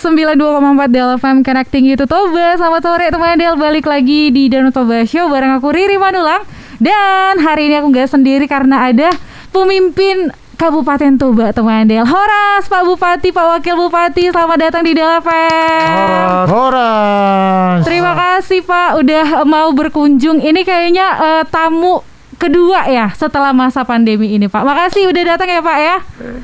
[0.00, 2.56] 92,4 Del FM Connecting You to Toba.
[2.56, 3.52] Selamat sore teman Del.
[3.60, 6.40] Balik lagi di Danau Toba Show Bareng aku Riri Manulang.
[6.80, 9.12] Dan hari ini aku nggak sendiri karena ada
[9.52, 12.08] pemimpin Kabupaten Toba teman Del.
[12.08, 14.32] Horas Pak Bupati, Pak Wakil Bupati.
[14.32, 17.84] Selamat datang di Del FM Horas.
[17.84, 19.04] Terima kasih Pak.
[19.04, 20.40] Udah mau berkunjung.
[20.40, 22.00] Ini kayaknya eh, tamu
[22.40, 25.96] kedua ya setelah masa pandemi ini Pak Makasih udah datang ya Pak ya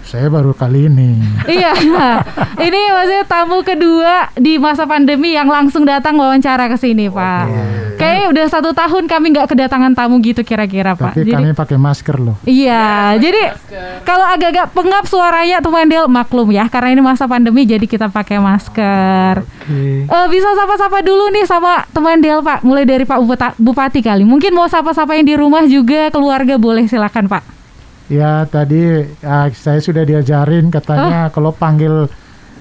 [0.04, 1.16] Saya baru kali ini.
[1.48, 1.72] iya,
[2.60, 7.44] ini maksudnya tamu kedua di masa pandemi yang langsung datang wawancara ke sini, Pak.
[7.96, 11.16] Kayaknya udah satu tahun kami nggak kedatangan tamu gitu kira-kira, Pak.
[11.16, 12.36] Tapi Jadi, kami pakai masker loh.
[12.44, 13.56] iya, jadi
[14.02, 18.36] kalau agak-agak pengap suaranya tuh Mandel maklum ya, karena ini masa pandemi jadi kita pakai
[18.38, 19.42] masker.
[19.66, 24.22] Eh, bisa sapa-sapa dulu nih sama teman Del Pak, mulai dari Pak Bupati, Bupati kali.
[24.22, 27.42] Mungkin mau sapa-sapa yang di rumah juga keluarga boleh silakan Pak.
[28.06, 32.06] Ya tadi ah, saya sudah diajarin katanya kalau panggil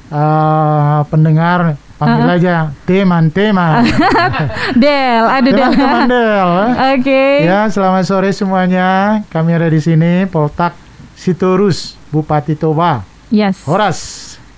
[0.09, 2.37] ah, pendengar panggil Uh-uh.
[2.37, 3.85] aja teman teman.
[4.81, 5.55] Del, ada Del.
[5.57, 6.49] Teman-teman Del.
[6.97, 7.23] Oke.
[7.45, 9.21] Ya selamat sore semuanya.
[9.29, 10.75] Kami ada di sini Poltak
[11.15, 13.01] Sitorus Bupati Toba.
[13.31, 13.63] Yes.
[13.65, 13.99] Horas.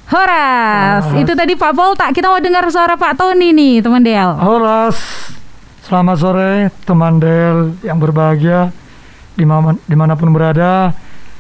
[0.07, 2.07] Horas, itu tadi Pak Polta.
[2.15, 4.39] Kita mau dengar suara Pak Tony nih, teman Del.
[4.39, 4.95] Horas,
[5.87, 6.51] selamat sore
[6.83, 8.75] teman Del yang berbahagia
[9.39, 10.91] di mana, di mana pun berada.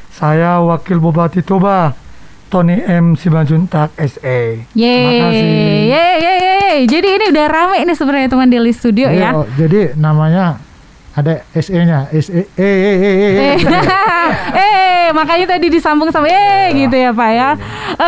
[0.07, 1.93] Saya Wakil Bupati Toba,
[2.49, 3.13] Tony M.
[3.13, 4.65] Simanjuntak SE.
[4.73, 5.45] Terima kasih.
[5.45, 6.77] Yeay, yeay, yeay, yeay.
[6.89, 9.29] Jadi ini udah rame nih sebenarnya teman Del di studio Iya, ya.
[9.35, 10.57] oh, jadi namanya
[11.17, 12.05] ada SE-nya.
[12.13, 13.33] SE eh eh eh eh.
[13.41, 13.85] Eh, eh.
[14.53, 17.49] eh, makanya tadi disambung sama eh gitu ya Pak ya.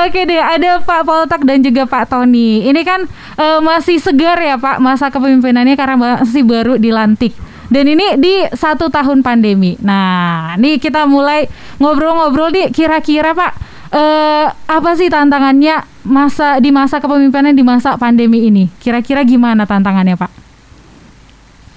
[0.06, 2.70] Oke deh, ada Pak Poltak dan juga Pak Tony.
[2.70, 3.10] Ini kan
[3.42, 7.34] eh, masih segar ya Pak masa kepemimpinannya karena masih baru dilantik.
[7.70, 9.78] Dan ini di satu tahun pandemi.
[9.82, 11.46] Nah, nih kita mulai
[11.78, 12.74] ngobrol-ngobrol nih.
[12.74, 13.52] Kira-kira Pak,
[13.94, 18.70] eh, apa sih tantangannya masa di masa kepemimpinan di masa pandemi ini?
[18.82, 20.39] Kira-kira gimana tantangannya Pak?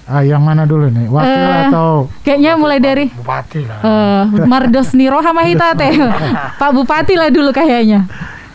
[0.03, 1.07] Ah, yang mana dulu nih?
[1.07, 3.79] Wakil Eh, atau Kayaknya mulai dari Bupati lah.
[3.79, 5.95] eh Mardos Niro Hamahita teh.
[6.59, 8.03] Pak Bupati lah dulu kayaknya.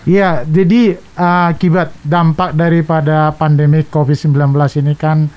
[0.08, 5.28] Iya, jadi uh, akibat dampak daripada pandemi COVID-19 ini kan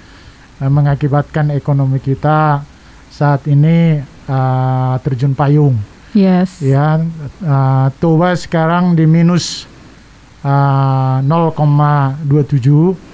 [0.64, 2.64] uh, mengakibatkan ekonomi kita
[3.12, 4.00] saat ini
[4.32, 5.76] uh, terjun payung.
[6.16, 6.60] Yes.
[6.64, 7.04] Ya,
[7.44, 9.68] uh, Toba sekarang di minus
[10.44, 13.11] uh, 0,27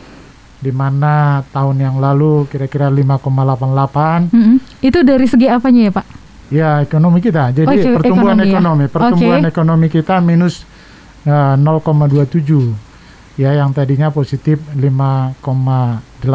[0.58, 4.34] di mana tahun yang lalu kira-kira 5,88.
[4.34, 4.58] Mm-mm.
[4.80, 6.06] Itu dari segi apanya ya Pak?
[6.48, 7.52] Ya, ekonomi kita.
[7.52, 8.54] Jadi Oke, pertumbuhan ekonomi ya.
[8.56, 9.52] ekonomi, pertumbuhan Oke.
[9.52, 10.64] ekonomi kita minus
[11.24, 12.88] uh, 0,27.
[13.38, 16.26] Ya, yang tadinya positif 5,88.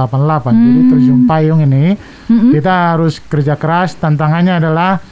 [0.55, 0.89] Jadi Hmm.
[0.89, 2.53] terjun payung ini Mm-mm.
[2.55, 3.97] kita harus kerja keras.
[3.97, 5.03] Tantangannya adalah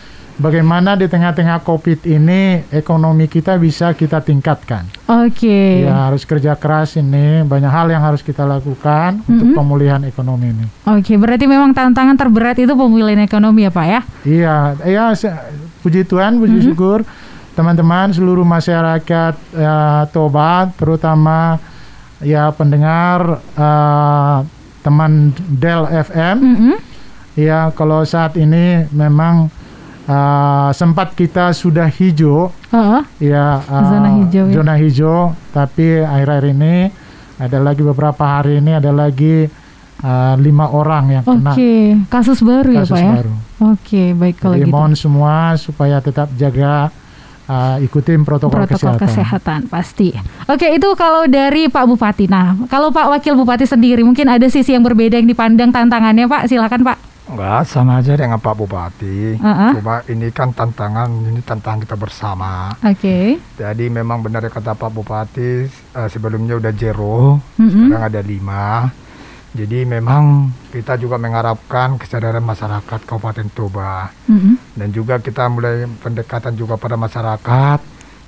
[0.41, 4.89] bagaimana di tengah-tengah Covid ini ekonomi kita bisa kita tingkatkan.
[5.06, 5.84] Oke.
[5.84, 7.45] Ya, harus kerja keras ini.
[7.45, 9.56] Banyak hal yang harus kita lakukan untuk Mm-mm.
[9.56, 10.65] pemulihan ekonomi ini.
[10.89, 14.01] Oke, berarti memang tantangan terberat itu pemulihan ekonomi ya Pak ya?
[14.25, 14.56] Iya,
[14.89, 15.05] ya
[15.84, 16.67] puji Tuhan, puji Mhm.
[16.67, 17.05] syukur
[17.53, 21.61] teman-teman seluruh masyarakat ya, Toba, terutama
[22.25, 24.39] ya pendengar eh,
[24.81, 26.37] teman Del FM.
[26.41, 26.77] Mm-mm.
[27.37, 29.53] Ya, kalau saat ini memang
[30.10, 33.03] eh, sempat kita sudah hijau, Heeh.
[33.31, 34.54] ya eh, Zona hijau, ya.
[34.59, 35.19] zona hijau,
[35.54, 36.75] tapi akhir-akhir ini
[37.38, 39.47] ada lagi beberapa hari ini ada lagi
[40.03, 43.12] eh, lima orang yang kena Oke, kasus baru ya kasus Pak ya?
[43.22, 43.34] baru.
[43.60, 44.75] Oke, baik kalau Jadi gitu.
[44.75, 46.88] mohon semua supaya tetap jaga
[47.44, 49.04] uh, ikutin protokol, Protokol kesehatan.
[49.04, 49.60] kesehatan.
[49.69, 50.09] pasti.
[50.47, 52.31] Oke, itu kalau dari Pak Bupati.
[52.31, 56.47] Nah, kalau Pak Wakil Bupati sendiri mungkin ada sisi yang berbeda yang dipandang tantangannya Pak.
[56.48, 57.09] Silakan Pak.
[57.31, 59.39] Enggak, sama aja dengan Pak Bupati.
[59.39, 59.71] Uh-uh.
[59.79, 62.75] Cuma ini kan tantangan, ini tantangan kita bersama.
[62.83, 63.39] Oke.
[63.55, 67.87] Jadi memang benar kata Pak Bupati, eh, sebelumnya udah zero, Mm-mm.
[67.87, 68.91] sekarang ada lima.
[69.51, 74.79] Jadi memang kita juga mengharapkan kesadaran masyarakat Kabupaten Toba Mm-mm.
[74.79, 77.79] dan juga kita mulai pendekatan juga pada masyarakat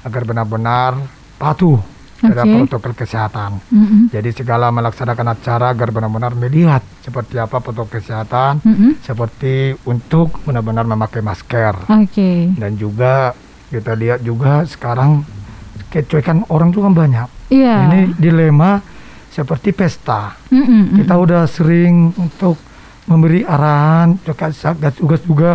[0.03, 0.99] agar benar-benar
[1.39, 1.79] patuh
[2.23, 2.55] Oke.
[2.55, 3.51] protokol kesehatan.
[3.75, 4.03] Mm-mm.
[4.15, 9.03] Jadi segala melaksanakan acara agar benar-benar melihat seperti apa protokol kesehatan, Mm-mm.
[9.03, 12.55] seperti untuk benar-benar memakai masker Oke.
[12.55, 13.35] dan juga
[13.73, 15.27] kita lihat juga sekarang
[15.91, 17.29] kecuekan orang juga banyak.
[17.51, 17.77] Iya.
[17.91, 18.81] Ini dilema
[19.33, 20.37] seperti pesta.
[20.53, 21.25] Mm-mm, Kita mm-mm.
[21.25, 22.57] udah sering untuk
[23.09, 25.51] memberi arahan, juga tugas juga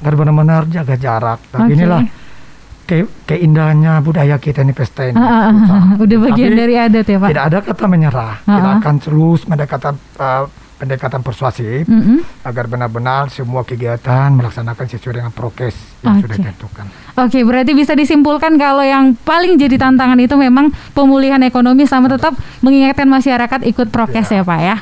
[0.00, 1.40] agar benar-benar jaga jarak.
[1.48, 2.04] Tapi inilah
[2.84, 5.16] ke keindahannya budaya kita ini pesta ini.
[5.16, 5.84] Ah, ah, ah, ah.
[5.96, 7.28] Udah bagian Tapi dari adat ya Pak.
[7.32, 8.34] Tidak ada kata menyerah.
[8.44, 8.76] Ah, Kita ah.
[8.78, 9.90] akan terus ada kata
[10.20, 10.44] uh,
[10.74, 12.20] pendekatan persuasif Mm-mm.
[12.44, 16.28] agar benar-benar semua kegiatan melaksanakan sesuai dengan prokes yang Oke.
[16.28, 16.86] sudah ditentukan.
[17.14, 22.34] Oke, berarti bisa disimpulkan kalau yang paling jadi tantangan itu memang pemulihan ekonomi sama tetap
[22.60, 24.76] mengingatkan masyarakat ikut prokes ya, Pak ya.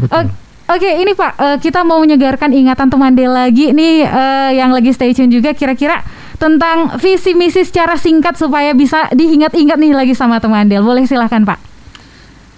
[0.00, 0.26] Betul.
[0.26, 4.72] O- Oke, ini Pak, eh, kita mau menyegarkan ingatan teman Del lagi nih eh, yang
[4.72, 6.00] lagi stay tune juga kira-kira
[6.36, 10.82] tentang visi misi secara singkat supaya bisa diingat-ingat nih lagi sama teman Del.
[10.82, 11.58] Boleh silahkan Pak.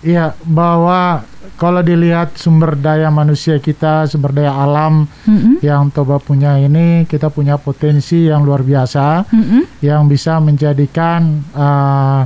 [0.07, 1.25] Iya, bahwa
[1.57, 5.59] kalau dilihat sumber daya manusia kita, sumber daya alam Mm-mm.
[5.65, 9.83] yang Toba punya ini, kita punya potensi yang luar biasa Mm-mm.
[9.83, 12.23] yang bisa menjadikan uh,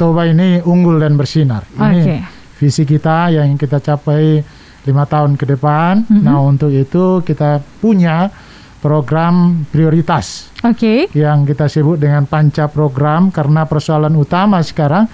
[0.00, 1.68] Toba ini unggul dan bersinar.
[1.76, 2.24] Ini
[2.56, 4.40] visi kita yang ingin kita capai
[4.88, 6.08] lima tahun ke depan.
[6.08, 6.24] Mhm.
[6.24, 8.32] Nah, untuk itu kita punya
[8.80, 11.06] program prioritas Oke.
[11.12, 15.04] yang kita sebut dengan panca program karena persoalan utama sekarang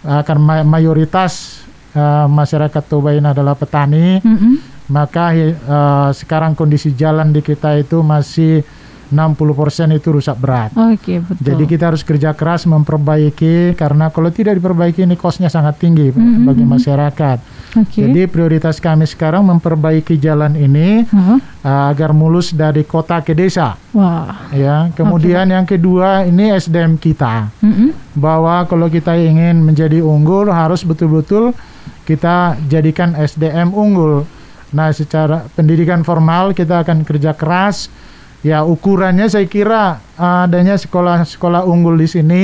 [0.00, 1.60] akan ma- mayoritas
[1.92, 4.54] uh, masyarakat Toba ini adalah petani Mm-mm.
[4.88, 5.54] maka uh,
[6.10, 8.62] sekarang kondisi jalan di kita itu masih
[9.08, 9.16] 60%
[9.96, 10.68] itu rusak berat.
[10.76, 11.40] Oke, betul.
[11.40, 16.44] Jadi kita harus kerja keras memperbaiki karena kalau tidak diperbaiki ini kosnya sangat tinggi Mhm,
[16.44, 16.70] bagi mhm.
[16.76, 17.38] masyarakat.
[17.84, 18.02] Oke.
[18.02, 21.38] Jadi prioritas kami sekarang memperbaiki jalan ini Hah?
[21.38, 23.78] uh, agar mulus dari kota ke desa.
[23.94, 24.50] Wah.
[24.50, 27.94] Ya, kemudian yang kedua ini SDM kita Mm-mm.
[28.18, 31.54] bahwa kalau kita ingin menjadi unggul harus betul-betul
[32.08, 34.24] kita jadikan SDM unggul.
[34.72, 37.92] Nah, secara pendidikan formal kita akan kerja keras.
[38.40, 42.42] Ya, ukurannya saya kira uh, adanya sekolah-sekolah unggul di sini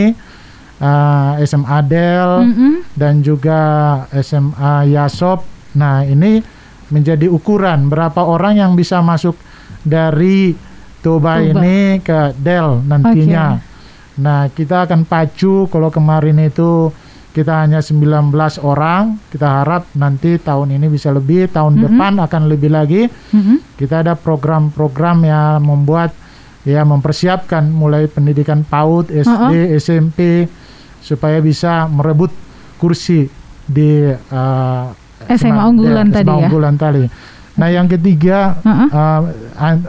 [0.84, 2.74] uh, SMA Del Mm-mm.
[2.92, 3.60] dan juga
[4.12, 5.40] SMA Yasop.
[5.74, 6.44] Nah, ini
[6.92, 9.34] menjadi ukuran berapa orang yang bisa masuk
[9.82, 10.52] dari
[11.00, 11.44] Toba, Toba.
[11.64, 13.56] ini ke Del nantinya.
[14.14, 16.92] Nah, kita akan pacu kalau kemarin itu
[17.34, 18.30] kita hanya 19
[18.62, 21.82] orang, kita harap nanti tahun ini bisa lebih, tahun Mhm.
[21.82, 23.02] depan akan lebih lagi.
[23.34, 23.58] Mm-mm.
[23.74, 26.14] Kita ada program-program yang membuat
[26.62, 30.46] ya mempersiapkan mulai pendidikan PAUD, SD, SMP
[31.04, 32.32] supaya bisa merebut
[32.80, 33.28] kursi
[33.68, 34.88] di uh,
[35.28, 36.36] SMA SMA unggulan SMA tadi ya.
[36.40, 37.04] unggulan tadi.
[37.54, 38.88] Nah, yang ketiga Uh-uh.
[38.88, 39.20] uh,
[39.60, 39.86] an-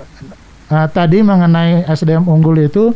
[0.70, 2.92] uh, tadi mengenai SDM unggul itu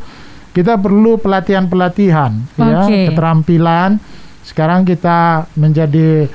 [0.52, 3.12] kita perlu pelatihan-pelatihan ya, Oke.
[3.12, 3.98] keterampilan.
[4.44, 6.26] Sekarang kita menjadi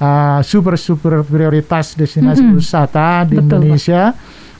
[0.00, 2.58] uh, super super prioritas destinasi Mm-mm.
[2.58, 3.42] wisata di Betul, Pak.
[3.44, 4.02] Indonesia.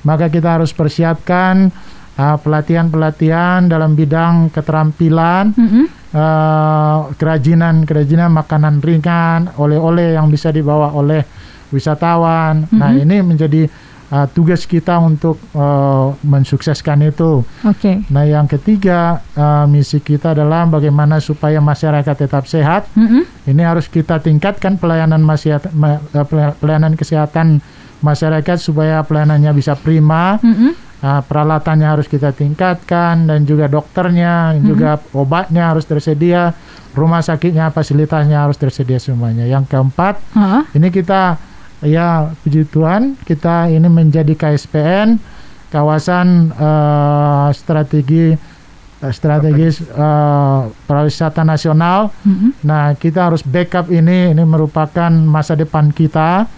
[0.04, 1.72] Maka kita harus persiapkan
[2.14, 5.84] uh, pelatihan-pelatihan dalam bidang keterampilan Mm-mm.
[6.14, 11.26] eh, kerajinan-kerajinan makanan ringan, oleh-oleh yang bisa dibawa oleh
[11.74, 12.70] wisatawan.
[12.70, 13.02] Nah, Mhm.
[13.02, 13.62] ini menjadi
[14.04, 17.42] eh, tugas kita untuk eh, mensukseskan itu.
[17.66, 18.04] Oke.
[18.08, 22.86] Nah, yang ketiga, eh, misi kita adalah bagaimana supaya masyarakat tetap sehat.
[22.94, 23.26] Mm-mm.
[23.44, 27.58] Ini harus kita tingkatkan pelayanan masyarakat, ma- eh, pel- pelayanan kesehatan
[28.00, 30.38] masyarakat supaya pelayanannya bisa prima.
[30.38, 30.76] Mm-mm.
[31.04, 36.56] Nah, peralatannya harus kita tingkatkan dan juga dokternya, dan juga obatnya harus tersedia,
[36.96, 39.44] rumah sakitnya, fasilitasnya harus tersedia semuanya.
[39.44, 40.64] Yang keempat, Hah?
[40.72, 41.36] ini kita
[41.84, 45.20] ya puji Tuhan kita ini menjadi KSPN
[45.68, 52.08] kawasan eh, strategi eh, strategis eh, pariwisata nasional.
[52.24, 52.64] Mm-mm.
[52.64, 56.48] Nah, kita harus backup ini ini merupakan masa depan kita.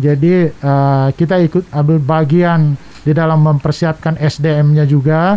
[0.00, 5.36] Jadi eh, kita ikut ambil bagian di dalam mempersiapkan SDM-nya juga,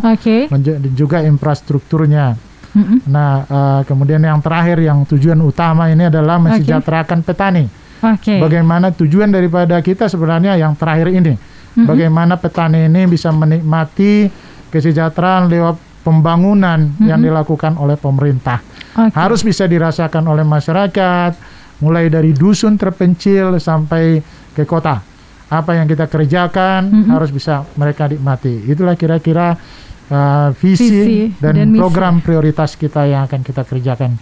[0.50, 0.62] dan
[0.94, 2.38] juga infrastrukturnya.
[2.76, 3.08] Mm-mm.
[3.08, 7.66] Nah, eh, kemudian yang terakhir yang tujuan utama ini adalah mensejahterakan petani.
[8.04, 8.38] Oke.
[8.38, 11.88] Bagaimana tujuan daripada kita sebenarnya yang terakhir ini, Mm-mm.
[11.88, 14.28] bagaimana petani ini bisa menikmati
[14.70, 17.34] kesejahteraan lewat pembangunan yang Mm-mm.
[17.34, 18.62] dilakukan oleh pemerintah
[18.94, 19.18] Oke.
[19.18, 21.34] harus bisa dirasakan oleh masyarakat
[21.82, 24.22] mulai dari dusun terpencil sampai
[24.54, 25.02] ke kota
[25.48, 27.12] apa yang kita kerjakan Mhm.
[27.12, 29.54] harus bisa mereka nikmati itulah kira-kira
[30.08, 31.80] uh, visi, Visi dan, dan misi.
[31.80, 34.18] program prioritas kita yang akan kita kerjakan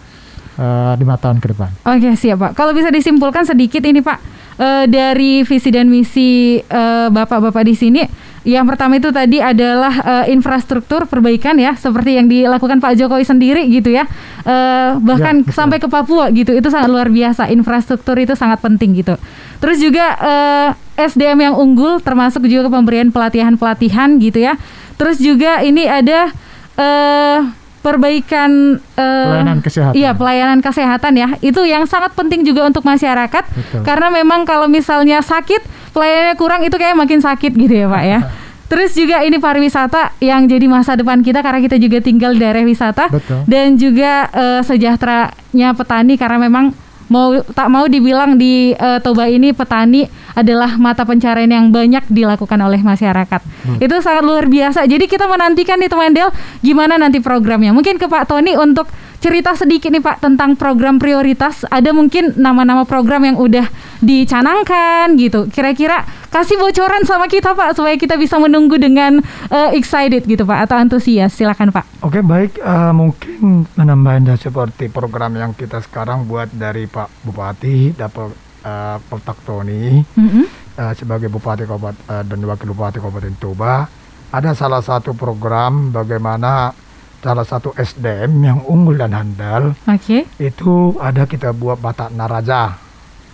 [0.56, 2.50] uh, lima tahun ke depan Oke siap Pak.
[2.54, 4.18] Kalau bisa disimpulkan sedikit ini Pak
[4.54, 8.02] eh, dari visi dan misi eh, bapak-bapak di sini,
[8.44, 9.90] yang pertama itu tadi adalah
[10.22, 14.06] eh, infrastruktur perbaikan ya, seperti yang dilakukan Pak Jokowi sendiri gitu ya.
[14.44, 15.56] Eh, bahkan Ya, betul.
[15.56, 17.50] sampai ke Papua gitu, itu sangat luar biasa.
[17.50, 19.18] Infrastruktur itu sangat penting gitu.
[19.58, 24.54] Terus juga eh, SDM yang unggul, termasuk juga pemberian pelatihan-pelatihan gitu ya.
[24.94, 26.30] Terus juga ini ada
[26.78, 27.38] eh,
[27.84, 29.94] perbaikan eh, Pelayanan kesehatan.
[29.98, 31.28] Iya, pelayanan kesehatan ya.
[31.44, 33.80] Itu yang sangat penting juga untuk masyarakat Betul.
[33.84, 38.20] karena memang kalau misalnya sakit, pelayanannya kurang itu kayak makin sakit gitu ya, Pak ya.
[38.64, 42.64] Terus juga ini pariwisata yang jadi masa depan kita karena kita juga tinggal di daerah
[42.64, 43.44] wisata Betul.
[43.44, 46.72] dan juga eh, sejahteranya petani karena memang
[47.12, 52.58] mau tak mau dibilang di eh, Toba ini petani adalah mata pencarian yang banyak dilakukan
[52.58, 53.40] oleh masyarakat.
[53.40, 53.78] Hmm.
[53.78, 54.84] Itu sangat luar biasa.
[54.84, 57.70] Jadi kita menantikan nih teman Del, gimana nanti programnya.
[57.70, 58.90] Mungkin ke Pak Tony untuk
[59.24, 61.64] cerita sedikit nih Pak tentang program prioritas.
[61.72, 63.64] Ada mungkin nama-nama program yang udah
[64.04, 65.48] dicanangkan gitu.
[65.48, 70.68] Kira-kira kasih bocoran sama kita Pak supaya kita bisa menunggu dengan eh, excited gitu Pak
[70.68, 71.32] atau antusias.
[71.32, 72.04] Silakan Pak.
[72.04, 78.43] Oke baik eh, mungkin menambahnya seperti program yang kita sekarang buat dari Pak Bupati dapat
[78.64, 80.44] uh, Pak Tony Mm-mm.
[80.74, 83.84] eh, sebagai Bupati Kabupaten eh, dan Wakil Bupati Kabupaten Toba
[84.28, 86.74] ada salah satu program bagaimana
[87.20, 90.26] salah satu SDM yang unggul dan handal Oke.
[90.36, 92.76] itu ada kita buat Batak Naraja.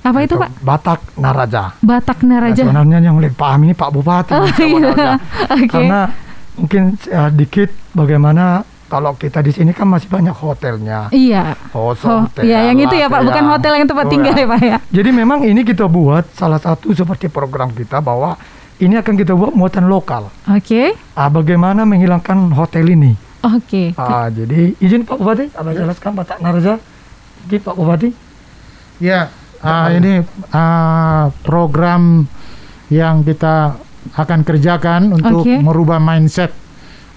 [0.00, 0.62] Apa itu Pak?
[0.62, 1.74] Batak Naraja.
[1.82, 2.62] Batak Nah, Naraja.
[2.62, 4.32] sebenarnya yang lebih paham ini Pak Bupati.
[4.32, 5.18] Oh, iya.
[5.58, 5.66] Oke.
[5.68, 6.00] Karena
[6.54, 11.06] mungkin eh, dikit bagaimana kalau kita di sini kan masih banyak hotelnya.
[11.14, 11.54] Iya.
[11.70, 14.42] Kosong, Oh, iya yang itu ya Pak, bukan hotel yang tempat Oh, tinggal ya.
[14.42, 14.76] ya Pak ya.
[14.90, 18.34] Jadi memang ini kita buat salah satu seperti program kita bahwa
[18.82, 20.26] ini akan kita buat muatan lokal.
[20.50, 20.98] Oke.
[21.14, 23.14] Ah, bagaimana menghilangkan hotel ini?
[23.46, 23.94] Oke.
[23.94, 26.76] Ah, jadi izin Pak Bupati, Abang jelaskan Batak Naraja.
[27.46, 28.10] Izin Pak Bupati.
[29.00, 29.30] Ya,
[29.62, 30.20] ah, ini
[30.52, 32.26] ah, program
[32.90, 33.78] yang kita
[34.16, 35.60] akan kerjakan untuk Oke.
[35.60, 36.50] merubah mindset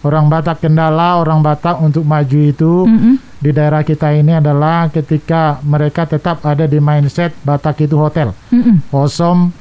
[0.04, 3.16] orang Batak Kendala, orang Batak untuk maju itu Mm-mm.
[3.40, 8.84] di daerah kita ini adalah ketika mereka tetap ada di mindset Batak itu hotel, Mm-mm.
[8.92, 9.52] Osom,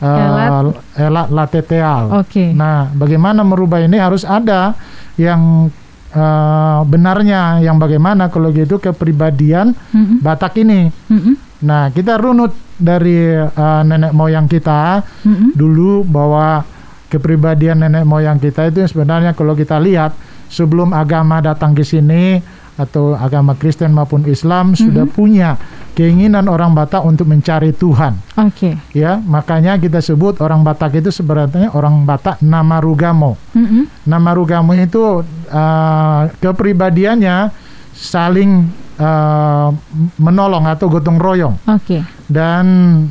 [0.00, 0.76] eh, Elat.
[0.96, 2.02] Elat Lateteal.
[2.16, 2.50] Oke.
[2.56, 4.72] Nah, bagaimana merubah ini harus ada
[5.20, 5.68] yang
[6.16, 10.24] eh, benarnya, yang bagaimana kalau gitu kepribadian Mm-mm.
[10.24, 10.88] Batak ini.
[11.12, 11.36] Mm-mm.
[11.60, 15.52] Nah, kita runut dari eh, nenek moyang kita Mm-mm.
[15.52, 16.64] dulu bahwa
[17.10, 20.14] kepribadian nenek moyang kita itu sebenarnya kalau kita lihat
[20.46, 22.38] sebelum agama datang ke sini
[22.80, 25.60] atau agama Kristen maupun Islam sudah punya
[25.92, 28.16] keinginan orang Batak untuk mencari Tuhan.
[28.40, 28.72] Oke.
[28.96, 33.36] Ya, makanya kita sebut orang Batak itu sebenarnya orang Batak nama Rugamo.
[33.52, 33.84] Mm-mm.
[34.08, 35.20] Nama Rugamo itu
[35.52, 37.52] eh, kepribadiannya
[37.92, 38.50] saling
[38.96, 39.68] eh,
[40.16, 42.00] menolong atau gotong royong Oke.
[42.32, 42.64] dan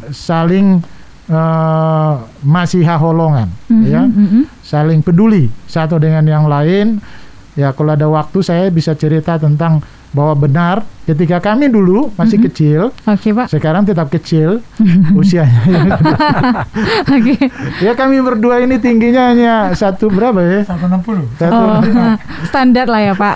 [0.09, 0.81] saling
[1.29, 4.41] eh, masih haholongan Mhm, ya mhm.
[4.61, 6.97] saling peduli satu dengan yang lain
[7.53, 9.77] ya kalau ada waktu saya bisa cerita tentang
[10.09, 12.45] bahwa benar ketika kami dulu masih Mhm.
[12.47, 13.45] kecil Oke Pak.
[13.47, 14.57] sekarang tetap kecil
[15.13, 15.61] usianya
[17.13, 17.37] Oke.
[17.79, 21.29] ya kami berdua ini tingginya hanya satu berapa ya 160.
[21.35, 21.81] satu Oh,
[22.49, 23.35] standar lah ya Pak.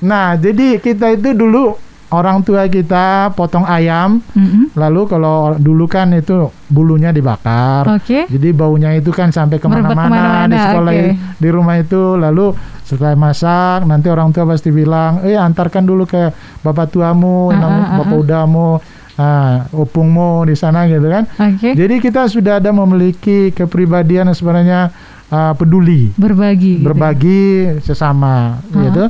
[0.00, 1.78] nah jadi kita itu dulu
[2.10, 4.74] orang tua kita potong ayam Mm-mm.
[4.74, 6.34] lalu kalau dulu kan itu
[6.66, 8.26] bulunya dibakar Oke.
[8.26, 11.08] Jadi baunya itu kan sampai ke mana-mana di ke mana-mana, sekolah oke.
[11.36, 12.02] di rumah itu.
[12.16, 12.46] Lalu
[12.82, 17.70] setelah masak nanti orang tua pasti bilang, eh antarkan dulu ke bapak tuamu, Ah, nam-
[17.72, 18.22] ah, ah, bapak ah.
[18.22, 18.70] udamu,
[19.16, 21.26] ah, opungmu di sana gitu kan.
[21.40, 21.72] Oke.
[21.72, 24.80] Jadi kita sudah ada memiliki kepribadian yang sebenarnya
[25.28, 26.78] ah, peduli, Berbagi.
[26.78, 26.84] gitu ya.
[26.84, 27.42] berbagi
[27.80, 28.78] sesama Ah.
[28.80, 29.04] gitu.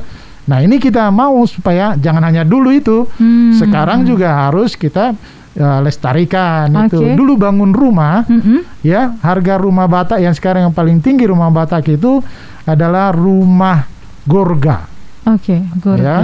[0.51, 3.55] Nah ini kita mau supaya jangan hanya dulu itu, Hmm.
[3.55, 5.15] sekarang juga harus kita
[5.55, 6.99] ah, lestarikan itu.
[6.99, 7.15] Oke.
[7.15, 8.67] Dulu bangun rumah Mm-mm.
[8.81, 12.19] ya harga rumah Batak yang sekarang yang paling tinggi rumah Batak itu
[12.63, 13.87] adalah rumah
[14.21, 14.85] Gorga
[15.25, 15.63] Oke.
[15.77, 16.03] Gorga.
[16.03, 16.17] ya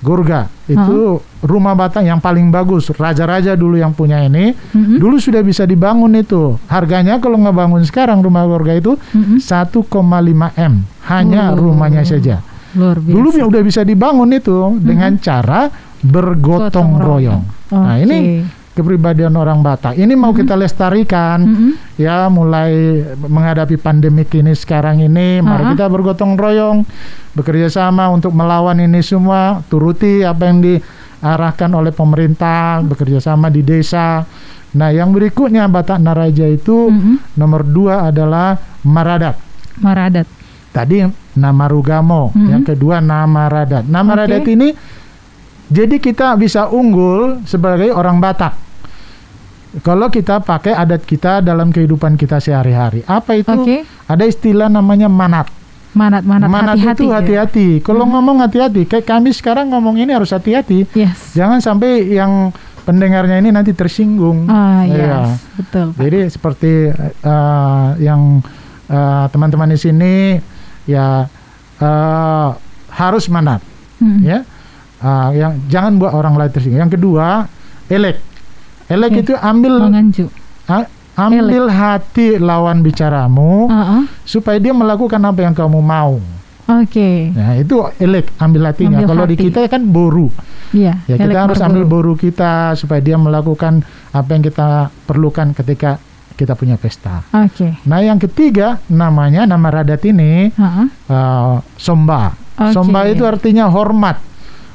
[0.00, 4.96] Gorga itu rumah Batak yang paling bagus raja-raja dulu yang punya ini Mm-mm.
[4.96, 9.40] dulu sudah bisa dibangun itu harganya kalau ngebangun sekarang rumah Gorga itu Mm-mm.
[9.40, 9.88] 1,5
[10.54, 10.72] m
[11.04, 11.56] hanya Oh.
[11.58, 12.40] rumahnya saja
[12.74, 13.14] Luar biasa.
[13.14, 17.42] dulu ya udah bisa dibangun itu dengan cara bergotong Gotong royong.
[17.42, 18.02] royong nah Oke.
[18.02, 18.18] ini
[18.70, 21.70] kepribadian orang Batak ini mau kita lestarikan Mm-mm.
[21.94, 22.74] ya mulai
[23.16, 25.72] menghadapi pandemik ini sekarang ini mari Ha-ha.
[25.72, 26.82] kita bergotong royong
[27.32, 33.62] bekerja sama untuk melawan ini semua turuti apa yang diarahkan oleh pemerintah bekerja sama di
[33.62, 34.26] desa
[34.74, 37.38] nah yang berikutnya Batak Naraja itu Mm-mm.
[37.38, 39.38] nomor dua adalah Maradat
[39.76, 40.26] Maradat.
[40.74, 42.48] Tadi nama Rugamo Mhm.
[42.50, 44.20] yang kedua nama Radat nama Oke.
[44.20, 44.68] Radat ini
[45.64, 48.58] jadi kita bisa unggul sebagai orang Batak
[49.80, 53.76] kalau kita pakai adat kita dalam kehidupan kita sehari-hari apa itu Oke.
[54.04, 55.46] ada istilah namanya manat
[55.94, 56.90] Manat manat, manat hati-hati.
[56.96, 57.14] itu ya.
[57.16, 61.30] hati-hati kalau ngomong hati-hati kayak kami sekarang ngomong ini harus hati-hati Yes.
[61.32, 62.50] jangan sampai yang
[62.82, 64.90] pendengarnya ini nanti tersinggung Ah, yes.
[64.92, 65.18] Iya.
[65.54, 65.86] Betul.
[65.88, 66.02] Pak.
[66.02, 66.72] jadi seperti
[67.22, 68.42] eh, yang
[68.86, 70.14] eh, teman-teman di sini
[70.84, 71.26] ya
[71.78, 72.48] eh,
[72.90, 73.60] harus manat
[73.98, 74.22] Mm-mm.
[74.22, 74.40] ya
[74.96, 77.44] Ah, yang jangan buat orang lain tersinggung yang kedua
[77.86, 78.24] elek
[78.86, 79.20] elek Oke.
[79.20, 80.32] itu ambil Menganju.
[80.64, 84.02] a- ambil hati lawan bicaramu Ah, ah.
[84.22, 86.16] supaya dia melakukan apa yang kamu mau
[86.64, 87.28] Oke.
[87.30, 88.96] Nah, itu elek ambil hatinya.
[88.96, 89.44] Ambil Kalau di hati.
[89.44, 90.32] kita kan boru.
[90.72, 90.96] Iya.
[91.04, 94.68] Ya kita elek harus ambil boru kita supaya dia melakukan apa yang kita
[95.04, 96.00] perlukan ketika
[96.34, 97.22] kita punya pesta.
[97.30, 97.78] Oke.
[97.86, 100.86] Nah, yang ketiga namanya nama radat ini Heeh.
[101.08, 102.34] uh, somba.
[102.58, 102.74] Oke.
[102.74, 104.18] Somba itu artinya hormat.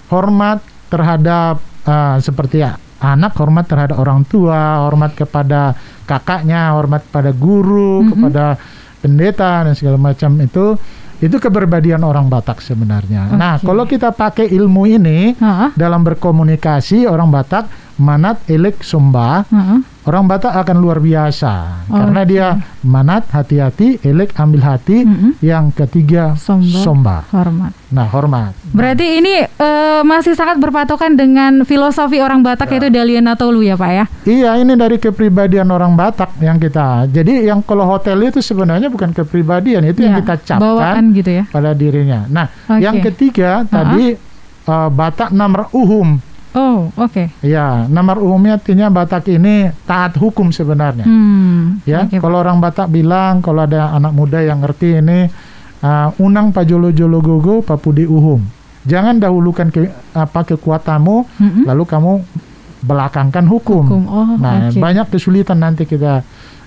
[0.09, 2.63] Hormat terhadap uh, seperti
[2.99, 8.09] anak, hormat terhadap orang tua, hormat kepada kakaknya, hormat pada guru, Mhm.
[8.15, 8.45] kepada
[8.99, 10.75] pendeta dan segala macam itu
[11.19, 13.27] itu keberbadian orang Batak sebenarnya.
[13.35, 13.67] Nah, Oke.
[13.67, 15.69] kalau kita pakai ilmu ini Heeh.
[15.75, 17.67] dalam berkomunikasi orang Batak
[17.99, 19.83] manat elek somba Heeh.
[20.07, 22.29] orang Batak akan luar biasa karena Oke.
[22.31, 22.47] dia
[22.81, 25.31] manat hati-hati elek ambil hati Mm-mm.
[25.43, 26.79] yang ketiga Somba.
[26.79, 27.17] somba.
[27.29, 27.71] Hormat.
[27.91, 28.55] Nah, hormat.
[28.71, 33.91] Berarti ini eh, masih sangat berpatokan dengan filosofi orang Batak yaitu Daliana Tolu ya Pak
[33.91, 34.05] ya?
[34.23, 37.09] Iya, ini dari kepribadian orang Batak yang kita.
[37.11, 41.31] Jadi yang kalau hotel itu sebenarnya bukan kepribadian, itu yang Ya, kita capkan Bawaan gitu
[41.35, 41.43] ya?
[41.51, 42.23] pada dirinya.
[42.25, 42.79] Nah, Oke.
[42.79, 44.15] yang ketiga tadi
[44.63, 46.28] eh, Batak namar uhum.
[46.57, 47.29] Oh, oke.
[47.45, 51.05] Ya, namar uhumnya artinya Batak ini taat hukum sebenarnya.
[51.05, 51.77] Hmm.
[51.85, 52.21] Ya, oke, Pak.
[52.25, 55.29] kalau orang Batak bilang kalau ada anak muda yang ngerti ini
[55.85, 58.41] uh, unang pajolo jolo gogo papudi uhum.
[58.89, 61.63] Jangan dahulukan ke, apa kekuatanmu Mm-mm.
[61.67, 62.11] lalu kamu
[62.81, 63.83] belakangkan hukum.
[63.85, 64.03] Hukum.
[64.07, 64.79] Oh, nah, oke.
[64.79, 66.23] banyak kesulitan nanti kita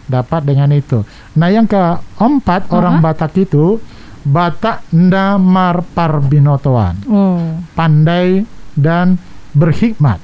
[0.07, 1.03] dapat dengan itu.
[1.41, 3.07] Nah, yang keempat orang Uh-huh.
[3.11, 3.81] Batak itu
[4.23, 7.43] Batak ndamar parbinotoan, Oh.
[7.75, 8.47] pandai
[8.79, 9.19] dan
[9.52, 10.18] berhikmat.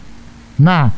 [0.58, 0.90] Nah,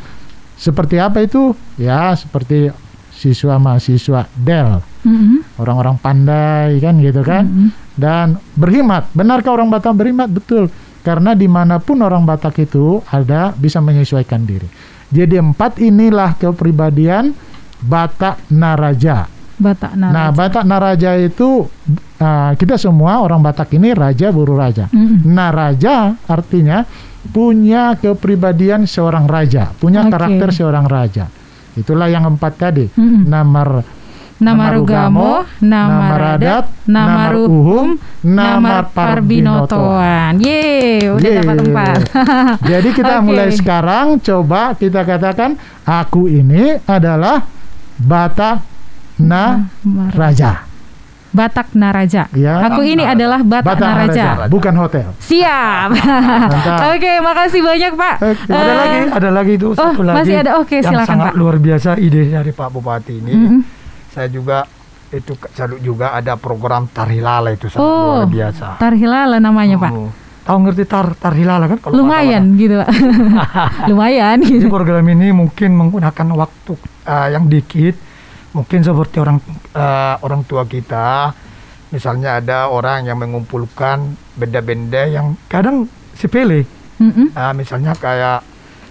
[0.57, 1.53] seperti apa itu?
[1.77, 2.73] Ya, seperti
[3.13, 5.45] siswa mahasiswa Del, Mm-mm.
[5.61, 7.69] orang-orang pandai kan gitu kan, Mm-mm.
[8.01, 9.13] dan berhikmat.
[9.13, 10.33] Benarkah orang Batak berhikmat?
[10.33, 10.73] Betul,
[11.05, 14.65] karena di mana pun orang Batak itu ada bisa menyesuaikan diri.
[15.13, 17.37] Jadi empat inilah kepribadian
[17.85, 19.29] Batak Naraja.
[19.61, 20.17] Batak Naraja.
[20.17, 21.69] Nah, Batak Naraja itu
[22.21, 24.89] uh, kita semua orang Batak ini raja buru raja.
[24.89, 25.29] Mm-mm.
[25.29, 26.89] Naraja artinya
[27.29, 30.17] punya kepribadian seorang raja, punya Oke.
[30.17, 31.29] karakter seorang raja.
[31.77, 32.89] Itulah yang empat tadi.
[32.97, 33.29] Mm-mm.
[33.29, 33.85] Namar
[34.41, 40.41] Namarugamo, Namaradat, Namaruhum, Namar Parbinotoan.
[40.41, 41.39] Yeay, udah Yeay.
[41.45, 41.99] dapat empat.
[42.73, 43.25] Jadi kita Oke.
[43.29, 47.45] mulai sekarang coba kita katakan aku ini adalah
[48.01, 48.65] Batak
[49.21, 50.70] Namar- Naraja.
[51.31, 52.27] Batak Naraja.
[52.31, 52.59] Ya.
[52.65, 54.25] Aku ini adalah Batak, Batak Naraja.
[54.35, 55.09] Naraja, bukan hotel.
[55.17, 55.89] Siap.
[56.93, 58.15] Oke, makasih banyak Pak.
[58.21, 58.43] Oke.
[58.49, 60.17] Ada Eh, lagi, ada lagi itu satu lagi.
[60.17, 60.51] masih ada.
[60.57, 61.35] Oke, yang silakan, sangat Pak.
[61.37, 63.33] luar biasa ide dari Pak Bupati ini.
[63.33, 63.61] Mm-mm.
[64.09, 64.67] Saya juga
[65.09, 68.67] itu salut juga ada program Tarhilala itu sangat Oh, luar biasa.
[68.77, 69.93] Tarhilala namanya Pak.
[69.93, 70.11] Oh.
[70.41, 71.79] Tahu ngerti tar Tarhilala kan?
[71.79, 72.89] Kalau Lumayan gitu Pak.
[73.89, 74.67] Lumayan Jadi gitu.
[74.69, 76.73] program ini mungkin menggunakan waktu
[77.05, 77.95] uh, yang dikit,
[78.51, 79.39] mungkin seperti orang
[79.75, 81.31] uh, orang tua kita,
[81.95, 86.67] misalnya ada orang yang mengumpulkan benda-benda yang kadang sepele,
[86.99, 87.33] Mm-mm.
[87.33, 88.43] Uh, misalnya kayak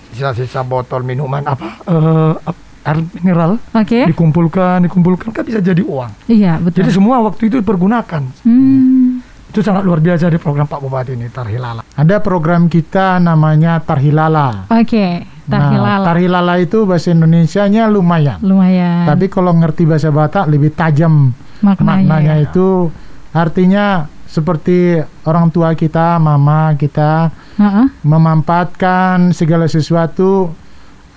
[0.10, 2.34] sisa-sisa botol minuman apa uh,
[2.82, 4.10] air mineral Oke.
[4.10, 6.10] dikumpulkan, dikumpulkan kan bisa jadi uang.
[6.26, 6.82] Iya, betul.
[6.82, 8.24] Jadi semua waktu itu dipergunakan.
[8.42, 9.22] Hmm.
[9.50, 11.82] Itu sangat luar biasa di program Pak Bupati ini Tarhilala.
[11.98, 14.70] Ada program kita namanya Tarhilala.
[14.70, 16.06] Oke, Nah, Tarhilala.
[16.06, 18.38] Tarhilala itu bahasa Indonesianya lumayan.
[18.46, 19.10] Lumayan.
[19.10, 21.34] Tapi kalau ngerti bahasa Batak lebih tajam
[21.66, 22.06] maknanya.
[22.06, 22.94] maknanya itu
[23.34, 27.86] artinya seperti orang tua kita, mama kita Heeh.
[28.06, 30.54] memanfaatkan segala sesuatu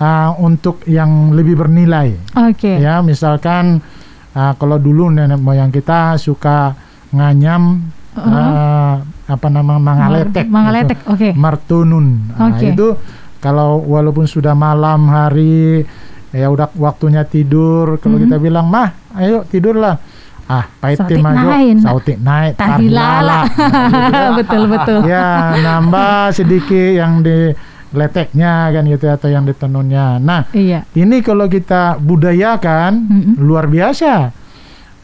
[0.01, 2.17] uh, untuk yang lebih bernilai.
[2.49, 2.81] Oke.
[2.81, 3.85] Ya, misalkan
[4.33, 6.73] uh, kalau dulu nenek moyang kita suka
[7.13, 7.85] nganyam
[8.17, 8.97] uh,
[9.29, 10.49] apa nama mangaletek.
[10.49, 10.99] Mangaletek.
[11.05, 11.13] gitu.
[11.13, 11.29] Oke.
[11.37, 12.33] Martunun.
[12.33, 12.73] Nah, Oke.
[12.73, 12.97] itu
[13.43, 15.83] kalau walaupun sudah malam hari
[16.31, 18.23] ya udah waktunya tidur, kalau Mhm.
[18.25, 19.99] kita bilang, "Mah, ayo tidurlah."
[20.43, 21.81] Ah, aja, naik.
[21.81, 23.41] sautik naik, Tarhilala.
[23.49, 24.99] Nah, gitu betul betul.
[25.05, 27.53] ya nambah sedikit yang di
[27.91, 30.17] leteknya kan gitu atau yang di tenunnya.
[30.17, 30.85] Nah, Iya.
[30.93, 33.35] ini kalau kita budayakan Mm-mm.
[33.39, 34.33] luar biasa.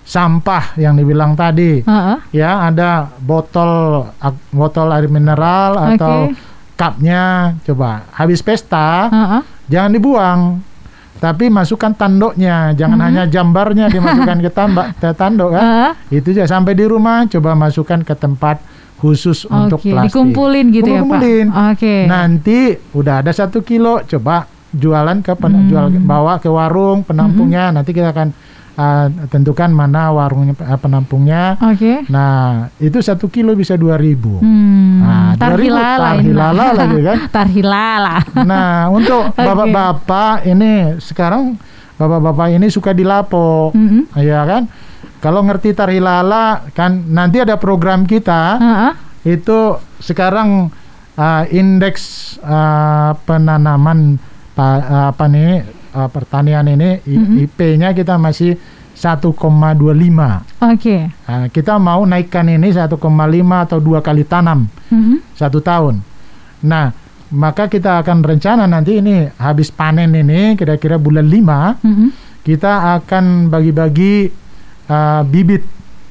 [0.02, 2.16] Sampah yang dibilang tadi, Heeh.
[2.32, 4.04] ya ada botol
[4.50, 6.32] botol air mineral atau.
[6.78, 7.22] Cupnya,
[7.60, 9.42] coba habis pesta Heeh.
[9.66, 10.40] jangan dibuang,
[11.18, 13.04] tapi masukkan tanduknya, jangan Mhm.
[13.04, 15.62] hanya jambarnya dimasukkan ke tambak ke tanduk kan.
[15.66, 15.92] Heeh.
[16.14, 18.62] Itu aja sampai di rumah coba masukkan ke tempat
[18.96, 20.10] khusus untuk Oke, plastik.
[20.10, 21.02] dikumpulin gitu ya, Pak.
[21.02, 21.46] Kumpulin.
[21.70, 21.94] Oke.
[22.06, 22.58] Nanti
[22.94, 25.66] udah ada satu kilo, coba jualan ke pen- Hmm.
[25.66, 27.70] jual bawa ke warung penampungnya.
[27.70, 28.30] Nanti kita akan
[28.78, 31.58] uh, tentukan mana warungnya uh, penampungnya.
[31.60, 32.06] Oke.
[32.06, 34.38] Nah itu satu kilo bisa dua ribu.
[34.38, 37.18] Hmm, Nah, 2000 tarhilala tarhilala lagi kan.
[37.36, 38.14] tarhilala.
[38.46, 41.58] Nah untuk bapak-bapak ini sekarang
[41.98, 44.06] bapak-bapak ini suka dilapo, Mm-mm.
[44.16, 44.70] ya kan?
[45.18, 48.92] kalau ngerti Tarhilala kan nanti ada program kita Heeh.
[49.34, 50.70] itu sekarang
[51.18, 54.22] uh, indeks uh, penanaman
[54.54, 57.34] pa- apa nih uh, pertanian ini Mhm.
[57.40, 58.56] IP-nya kita masih
[58.94, 60.42] 1,25.
[60.58, 61.10] Oke.
[61.26, 62.98] Nah, kita mau naikkan ini 1,5
[63.62, 65.22] atau dua kali tanam Mhm.
[65.32, 66.02] satu tahun.
[66.62, 66.90] Nah,
[67.30, 72.08] maka kita akan rencana nanti ini habis panen ini kira-kira bulan 5 Mhm.
[72.42, 74.32] kita akan bagi-bagi
[74.88, 75.62] uh, bibit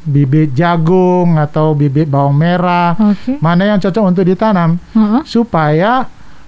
[0.07, 3.41] bibit jagung atau bibit bawang merah Oke.
[3.43, 5.21] mana yang cocok untuk ditanam Heeh.
[5.27, 6.07] supaya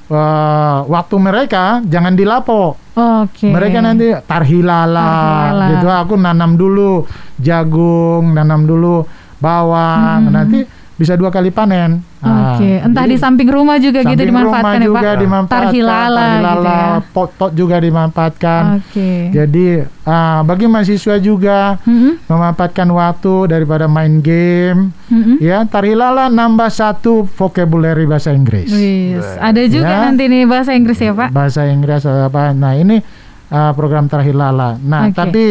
[0.10, 3.48] uh, waktu mereka jangan dilapo Oke.
[3.48, 5.66] mereka nanti tarhilala Tarhilala.
[5.72, 7.06] gitu aku nanam dulu
[7.40, 9.06] jagung nanam dulu
[9.40, 10.36] bawang Hmm.
[10.36, 10.60] nanti
[11.00, 14.44] bisa dua kali panen Nah, Oke, entah jadi di samping rumah juga gitu samping rumah
[14.44, 15.16] dimanfaatkan ya juga Pak.
[15.18, 16.84] dimanfaatkan Tarhilala, gitu ya.
[17.10, 19.10] pot-pot juga dimanfaatkan Oke.
[19.32, 19.66] jadi
[20.04, 22.28] ah, bagi mahasiswa juga Mhm.
[22.28, 25.40] memanfaatkan waktu daripada main game Mhm.
[25.40, 30.04] ya tarhilala nambah satu vocabulary bahasa Inggris Wis, ada juga Ya.
[30.06, 31.32] nanti nih bahasa Inggris ya Pak.
[31.32, 33.00] bahasa Inggris atau apa nah ini
[33.48, 35.16] ah, program tarhilala nah Oke.
[35.16, 35.44] tapi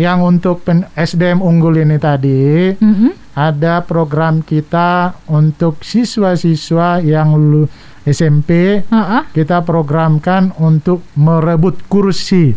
[0.00, 3.36] yang untuk pen- SDM unggul ini tadi Mhm.
[3.36, 7.68] ada program kita untuk siswa-siswa yang lulu
[8.00, 9.22] SMP Heeh.
[9.30, 12.56] kita programkan untuk merebut kursi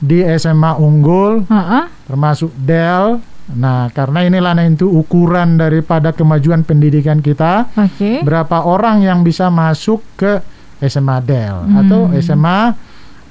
[0.00, 1.84] di SMA unggul Heeh.
[2.08, 3.20] termasuk Del.
[3.50, 8.22] Nah, karena inilah itu ukuran daripada kemajuan pendidikan kita, Oke.
[8.22, 10.38] berapa orang yang bisa masuk ke
[10.80, 11.76] SMA Del Hmm.
[11.76, 12.72] atau SMA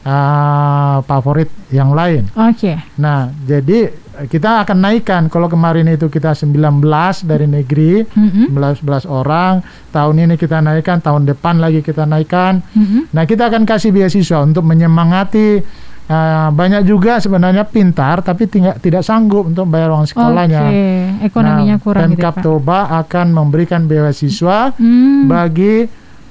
[0.04, 2.28] ah, favorit yang lain.
[2.34, 2.80] Oke.
[2.98, 6.82] Nah, jadi eh, kita akan naikkan kalau kemarin itu kita 19
[7.24, 8.52] dari negeri, Mhm.
[8.52, 9.60] 11 orang,
[9.90, 12.64] tahun ini kita naikkan, tahun depan lagi kita naikkan.
[12.74, 13.12] Mhm.
[13.12, 15.62] Nah, kita akan kasih beasiswa untuk menyemangati
[16.10, 20.62] uh, banyak juga sebenarnya pintar tapi tidak tidak sanggup untuk bayar uang sekolahnya.
[20.66, 20.84] Oke,
[21.30, 22.32] ekonominya nah, kurang gitu ya.
[22.42, 25.30] Toba akan memberikan beasiswa Hmm.
[25.30, 25.86] bagi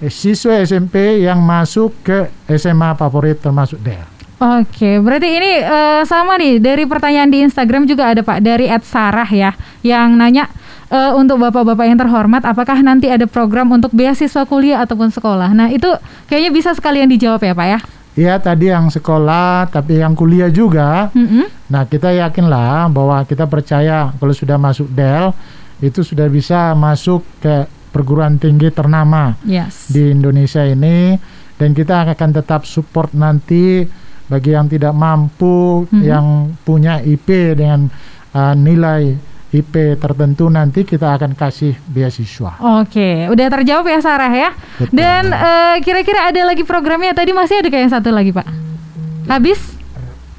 [0.07, 4.07] siswa SMP yang masuk ke SMA favorit termasuk DEL.
[4.39, 8.87] Oke, berarti ini eh, sama nih dari pertanyaan di Instagram juga ada Pak dari Ed
[8.87, 9.51] Sarah ya
[9.83, 10.47] yang nanya
[10.95, 15.51] eh, untuk bapak-bapak yang terhormat apakah nanti ada program untuk beasiswa kuliah ataupun sekolah.
[15.51, 15.91] Nah itu
[16.31, 17.79] kayaknya bisa sekalian dijawab ya Pak ya.
[18.19, 21.11] Iya tadi yang sekolah tapi yang kuliah juga.
[21.15, 21.71] Mhm.
[21.71, 25.31] Nah, kita yakinlah bahwa kita percaya kalau sudah masuk DEL
[25.79, 29.91] itu sudah bisa masuk ke perguruan tinggi ternama Yes.
[29.91, 31.19] di Indonesia ini
[31.55, 33.83] dan kita akan tetap support nanti
[34.25, 36.01] bagi yang tidak mampu Mhm.
[36.01, 36.27] yang
[36.61, 37.91] punya IP dengan
[38.31, 42.61] uh, nilai IP tertentu nanti kita akan kasih beasiswa.
[42.79, 44.53] Oke, udah terjawab ya Sarah ya.
[44.77, 44.93] Betul.
[44.93, 48.45] Dan eh, kira-kira ada lagi programnya tadi masih ada kayak yang satu lagi Pak.
[49.25, 49.73] Habis?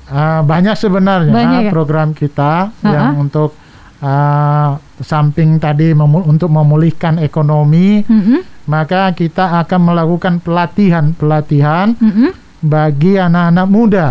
[0.05, 1.71] Uh, banyak sebenarnya Banyak ya?
[1.71, 2.85] program kita Ha-ha.
[2.85, 3.57] yang untuk
[3.99, 8.65] uh, samping tadi memu- untuk memulihkan ekonomi, Mhm.
[8.65, 12.29] maka kita akan melakukan pelatihan pelatihan Mhm.
[12.61, 14.07] bagi anak-anak muda,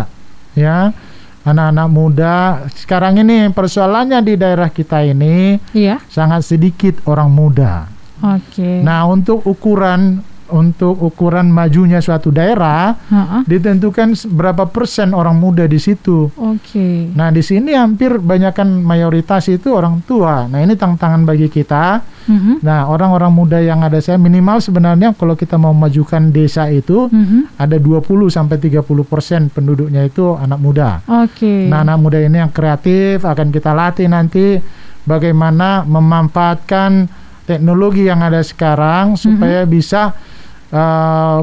[0.53, 0.89] ya
[1.41, 2.35] anak-anak muda.
[2.73, 5.97] Sekarang ini persoalannya di daerah kita ini Iya.
[6.05, 7.89] sangat sedikit orang muda.
[8.19, 8.83] Oke.
[8.83, 10.19] Nah untuk ukuran
[10.49, 13.41] untuk ukuran majunya suatu daerah Ha-ha.
[13.43, 16.29] ditentukan berapa persen orang muda di situ.
[16.31, 17.09] Oke.
[17.11, 20.45] Nah di sini hampir banyakkan mayoritas itu orang tua.
[20.45, 22.01] Nah ini tantangan bagi kita.
[22.25, 22.61] Mhm.
[22.61, 27.55] Nah orang-orang muda yang ada saya minimal sebenarnya kalau kita mau majukan desa itu Mhm.
[27.55, 30.89] ada 20 sampai 30 persen penduduknya itu anak muda.
[31.07, 31.65] Oke.
[31.65, 34.61] Nah anak muda ini yang kreatif akan kita latih nanti
[35.01, 37.09] bagaimana memanfaatkan
[37.43, 40.13] teknologi yang ada sekarang supaya bisa
[40.71, 41.41] uh,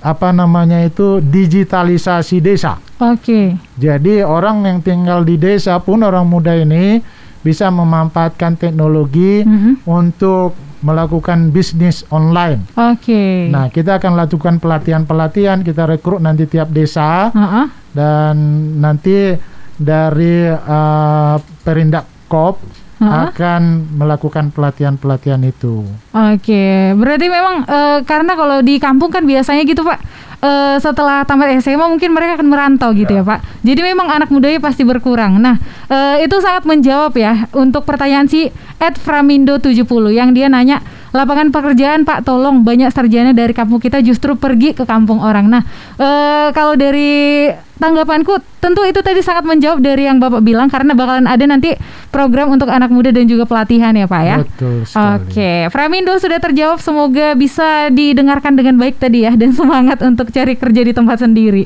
[0.00, 2.78] apa namanya itu digitalisasi desa.
[2.96, 3.56] Oke.
[3.74, 7.00] Jadi orang yang tinggal di desa pun orang muda ini
[7.40, 9.84] bisa memanfaatkan teknologi Mhm.
[9.84, 12.62] untuk melakukan bisnis online.
[12.76, 13.48] Oke.
[13.48, 17.62] Nah, kita akan lakukan pelatihan-pelatihan, kita rekrut nanti tiap desa Ha-ha.
[17.90, 18.34] dan
[18.78, 19.34] nanti
[19.74, 22.60] dari uh, Perindak Kop
[22.96, 23.28] Ha-ha.
[23.28, 25.84] akan melakukan pelatihan-pelatihan itu.
[26.16, 30.00] Oke, berarti memang eh, karena kalau di kampung kan biasanya gitu Pak,
[30.40, 33.60] eh, setelah tamat SMA mungkin mereka akan merantau gitu ya, Pak.
[33.60, 35.36] Jadi memang anak mudanya pasti berkurang.
[35.36, 35.60] Nah,
[35.92, 38.48] eh, itu sangat menjawab ya untuk pertanyaan si
[38.80, 40.80] Ed Framindo 70 yang dia nanya
[41.16, 45.48] lapangan pekerjaan Pak tolong banyak sarjana dari kampung kita justru pergi ke kampung orang.
[45.48, 45.62] Nah,
[45.96, 51.28] eh, kalau dari tanggapanku tentu itu tadi sangat menjawab dari yang Bapak bilang karena bakalan
[51.28, 51.76] ada nanti
[52.08, 54.36] program untuk anak muda dan juga pelatihan ya Pak ya.
[54.44, 55.12] Betul sekali.
[55.16, 56.78] Oke, Framindo sudah terjawab.
[56.80, 61.64] Semoga bisa didengarkan dengan baik tadi ya dan semangat untuk cari kerja di tempat sendiri.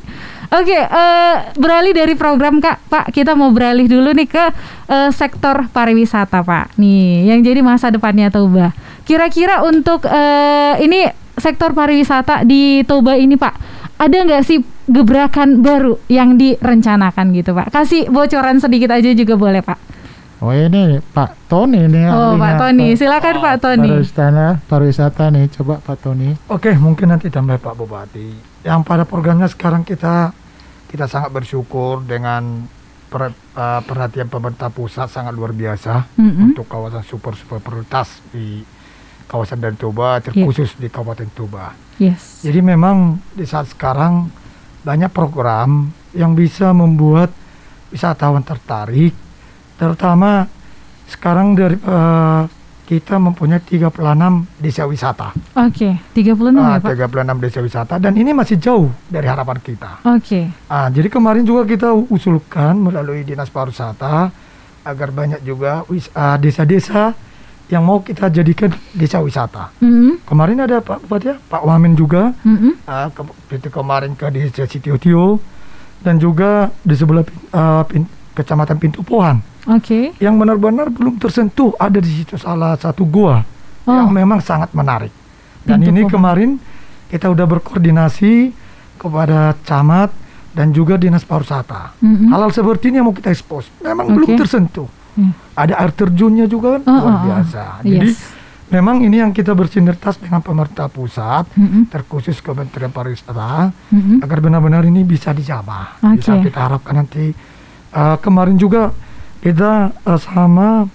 [0.50, 4.44] Oke, eh, beralih dari program Kak, Pak, kita mau beralih dulu nih ke
[4.90, 6.74] eh, sektor pariwisata, Pak.
[6.74, 8.74] Nih, yang jadi masa depannya Toba.
[9.10, 11.02] Kira-kira untuk eh, ini
[11.34, 13.54] sektor pariwisata di Toba ini, Pak,
[13.98, 17.74] ada nggak sih gebrakan baru yang direncanakan gitu, Pak?
[17.74, 19.78] Kasih bocoran sedikit aja juga boleh, Pak.
[20.40, 22.06] Oh ini Pak Tony nih.
[22.06, 23.90] Oh, ahlinya Pak Tony, silakan Pak Tony.
[23.98, 26.30] Pariwisata, pariwisata nih, coba Pak Tony.
[26.46, 28.30] Oke, mungkin nanti tambah Pak Bupati.
[28.62, 30.30] Yang pada programnya sekarang kita
[30.86, 32.62] kita sangat bersyukur dengan
[33.10, 36.54] per- eh, perhatian pemerintah pusat sangat luar biasa Mm-mm.
[36.54, 38.62] untuk kawasan super super prioritas di
[39.30, 41.70] kawasan dan Toba, terkhusus di Kabupaten Toba.
[42.02, 42.42] Yes.
[42.42, 44.26] Jadi memang di saat sekarang
[44.82, 47.30] banyak program yang bisa membuat
[47.94, 49.14] wisatawan tertarik,
[49.78, 50.50] terutama
[51.06, 52.42] sekarang dari eh,
[52.90, 53.94] kita mempunyai 36
[54.58, 55.30] desa wisata.
[55.62, 56.90] Oke, 36 Ah, ya, Pak.
[56.98, 60.02] 36 desa wisata dan ini masih jauh dari harapan kita.
[60.10, 60.50] Oke.
[60.66, 64.34] Ah, jadi kemarin juga kita usulkan melalui Dinas Pariwisata
[64.82, 65.86] agar banyak juga
[66.18, 67.14] ah, desa-desa
[67.70, 69.70] yang mau kita jadikan desa wisata.
[69.78, 70.26] Mm-mm.
[70.26, 72.82] Kemarin ada Pak Bupati ya, Pak Wamen juga Mm-mm.
[72.84, 75.38] ah, ke, itu kemarin ke desa Sitiotio
[76.00, 80.14] dan juga di sebelah ah, pin- kecamatan Pintu Pohan Oke.
[80.18, 83.46] yang benar-benar belum tersentuh ada di situ salah satu gua
[83.80, 83.96] Oh.
[83.96, 85.08] yang memang sangat menarik.
[85.62, 86.12] Dan Pintu ini Pohan.
[86.12, 86.50] kemarin
[87.08, 88.52] kita udah berkoordinasi
[88.96, 90.12] kepada camat
[90.52, 91.96] dan juga dinas pariwisata.
[91.98, 92.28] Mm-mm.
[92.28, 93.72] Hal-hal seperti ini yang mau kita expose.
[93.80, 94.14] Memang Oke.
[94.20, 94.84] belum tersentuh.
[95.20, 95.32] Hmm.
[95.52, 97.22] Ada air terjunnya juga kan Oh, luar oh, oh.
[97.28, 97.62] biasa.
[97.84, 98.16] Jadi Yes.
[98.68, 101.86] memang ini yang kita bersinergitas dengan pemerintah pusat, Mm-mm.
[101.86, 104.24] terkhusus Kementerian Pariwisata Mm-mm.
[104.24, 106.00] agar benar-benar ini bisa dijamah.
[106.00, 106.16] Oke.
[106.16, 107.36] Bisa kita harapkan nanti
[107.92, 108.96] uh, kemarin juga
[109.38, 110.88] kita uh, sama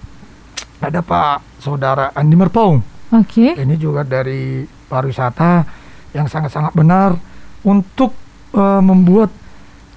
[0.76, 2.82] ada Pak Saudara Andi Merpaung.
[3.12, 3.54] Oke.
[3.54, 5.62] Ini juga dari pariwisata
[6.10, 7.14] yang sangat-sangat benar
[7.62, 8.10] untuk
[8.52, 9.30] uh, membuat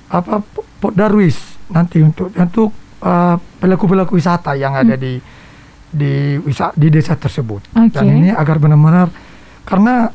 [0.09, 1.37] apa po- pot darwis
[1.69, 5.19] nanti untuk untuk uh, pelaku-pelaku wisata yang ada di
[5.89, 7.65] di wisa, di desa tersebut.
[7.73, 7.91] Oke.
[7.91, 9.09] Dan ini agar benar-benar
[9.63, 10.09] karena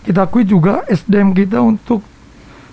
[0.00, 1.98] kita akui juga SDM kita untuk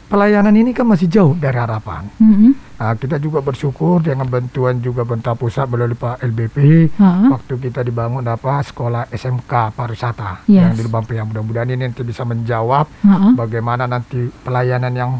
[0.06, 2.06] pelayanan ini kan masih jauh dari harapan.
[2.22, 2.54] Mm-mm.
[2.78, 6.58] Nah, kita juga bersyukur dengan bantuan juga pemerintah pusat melalui Pak LBP
[6.94, 7.32] Ha-ha.
[7.32, 10.62] waktu kita dibangun apa sekolah SMK pariwisata Yes.
[10.62, 13.34] yang di Lubang Peyang mudah-mudahan ini nanti bisa menjawab Ha-ha.
[13.34, 15.12] bagaimana nanti pelayanan yang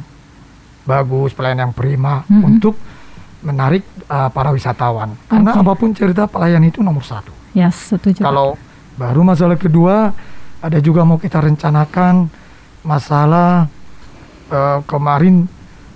[0.84, 2.44] bagus, pelayanan yang prima Mm-mm.
[2.46, 2.76] untuk
[3.44, 5.14] menarik uh, para wisatawan.
[5.28, 5.62] Karena Oke.
[5.62, 7.32] apa pun cerita pelayanan itu nomor satu.
[7.54, 8.24] Yes, setuju.
[8.26, 8.58] Kalau
[8.98, 10.16] baru masalah kedua
[10.64, 12.32] ada juga mau kita rencanakan
[12.88, 13.68] masalah
[14.48, 15.48] eh, kemarin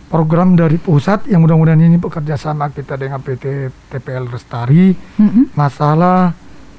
[0.08, 5.52] program dari pusat yang mudah-mudahan ini bekerja sama kita dengan PT TPL Lestari Mm-mm.
[5.56, 6.32] masalah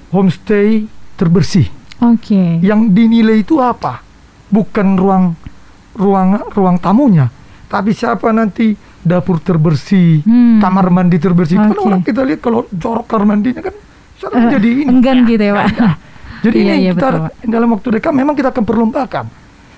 [0.09, 1.68] homestay terbersih
[2.00, 2.61] Oke.
[2.64, 4.00] yang dinilai itu apa
[4.48, 5.24] bukan ruang
[5.92, 7.28] ruang ruang tamunya
[7.68, 8.72] tapi siapa nanti
[9.08, 10.60] dapur terbersih Hmm.
[10.60, 11.80] kamar mandi terbersih kan Oke.
[11.82, 13.74] orang kita lihat kalau jorok kamar mandinya kan
[14.14, 15.66] sekarang Eh, jadi ini enggan gitu ya, Pak.
[16.38, 19.24] jadi Iya, ini iya, kita betul, dalam waktu dekat memang kita akan perlombakan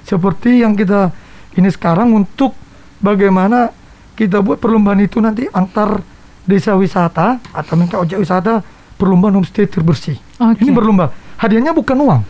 [0.02, 1.14] seperti yang kita
[1.52, 2.52] ini sekarang untuk
[2.98, 3.70] bagaimana
[4.12, 6.02] kita buat perlombaan itu nanti antar
[6.42, 8.60] desa wisata atau minta objek wisata
[8.94, 10.18] perlombaan homestay terbersih.
[10.36, 10.60] Oke.
[10.60, 11.08] Ini berlomba.
[11.36, 12.20] Hadiahnya bukan uang.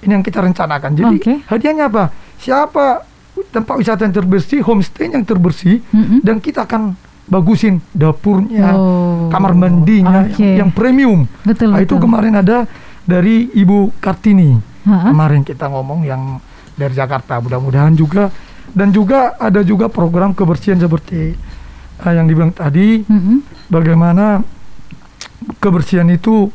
[0.00, 0.90] Ini yang kita rencanakan.
[0.94, 1.32] Jadi Oke.
[1.44, 2.08] hadiahnya apa?
[2.36, 3.04] Siapa
[3.48, 6.20] tempat wisata yang terbersih, homestay yang terbersih, Mm-mm.
[6.20, 10.36] dan kita akan bagusin dapurnya, Oh, kamar mandinya oke.
[10.36, 11.24] yang, yang premium.
[11.42, 12.04] Betul, Nah, itu betul.
[12.04, 12.64] kemarin ada
[13.02, 14.56] dari Ibu Kartini.
[14.84, 15.10] Ha-ha.
[15.10, 16.42] Kemarin kita ngomong yang
[16.74, 17.38] dari Jakarta.
[17.38, 18.28] Mudah-mudahan juga
[18.68, 21.32] dan juga ada juga program kebersihan seperti
[21.98, 23.00] eh, yang dibilang tadi.
[23.00, 23.68] Mm-mm.
[23.68, 24.42] Bagaimana
[25.58, 26.50] kebersihan itu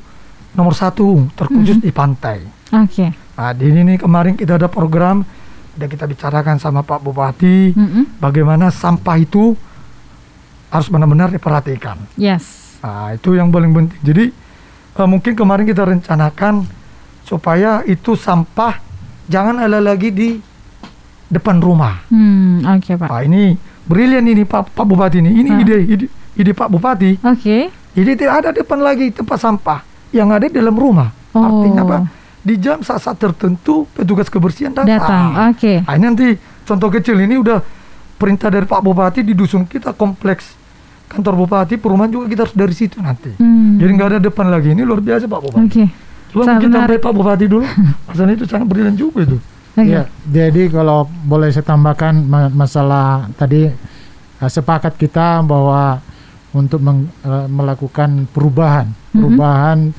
[0.54, 2.42] nomor satu terkhusus di pantai.
[2.74, 3.14] Oke.
[3.38, 5.22] Nah, di ini nih kemarin kita ada program
[5.78, 8.18] dan kita bicarakan sama Pak Bupati Mm-mm.
[8.18, 9.54] bagaimana sampah itu
[10.68, 11.96] harus benar-benar diperhatikan.
[12.18, 12.76] Yes.
[12.82, 14.00] Nah, itu yang paling penting.
[14.04, 14.26] Jadi
[14.94, 16.66] eh, mungkin kemarin kita rencanakan
[17.24, 18.82] supaya itu sampah
[19.26, 20.30] jangan ada lagi di
[21.28, 22.04] depan rumah.
[22.08, 23.08] Hmm, oke, Pak.
[23.08, 25.32] Nah, ini brilian ini Pak Pak Bupati ini.
[25.38, 25.62] Ini Ah.
[25.64, 27.20] ide, ide ide Pak Bupati.
[27.24, 27.70] Oke.
[27.98, 29.82] Jadi tidak ada depan lagi tempat sampah
[30.14, 31.10] yang ada di dalam rumah.
[31.34, 31.42] Oh.
[31.44, 31.98] Artinya apa?
[32.48, 34.88] Di jam saat-saat tertentu petugas kebersihan datang.
[34.88, 35.26] Datang.
[35.52, 35.84] Oke.
[35.84, 36.28] Nah, ini nanti
[36.64, 37.60] contoh kecil ini udah
[38.16, 40.56] perintah dari Pak Bupati di dusun kita kompleks
[41.08, 43.36] kantor Bupati perumahan juga kita harus dari situ nanti.
[43.36, 43.76] Hmm.
[43.76, 44.72] Jadi nggak ada depan lagi.
[44.72, 45.60] Ini luar biasa Pak Bupati.
[45.62, 45.84] Oke.
[46.28, 46.98] Coba Sangat mungkin sampai.
[46.98, 47.64] Pak Bupati dulu.
[48.08, 49.38] Masalah itu sangat brilian juga itu.
[49.76, 49.84] Oke.
[49.84, 56.00] Ya, jadi kalau boleh saya tambahkan ma- masalah tadi eh, sepakat kita bahwa
[56.50, 59.92] untuk meng- eh, melakukan perubahan, perubahan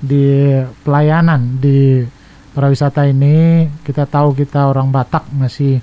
[0.00, 2.00] di pelayanan di
[2.56, 5.78] pariwisata ini kita tahu kita orang Batak masih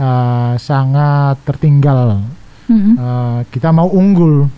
[0.00, 2.24] uh, sangat tertinggal.
[2.66, 2.94] Mm-mm.
[2.96, 4.48] Uh, kita mau unggul.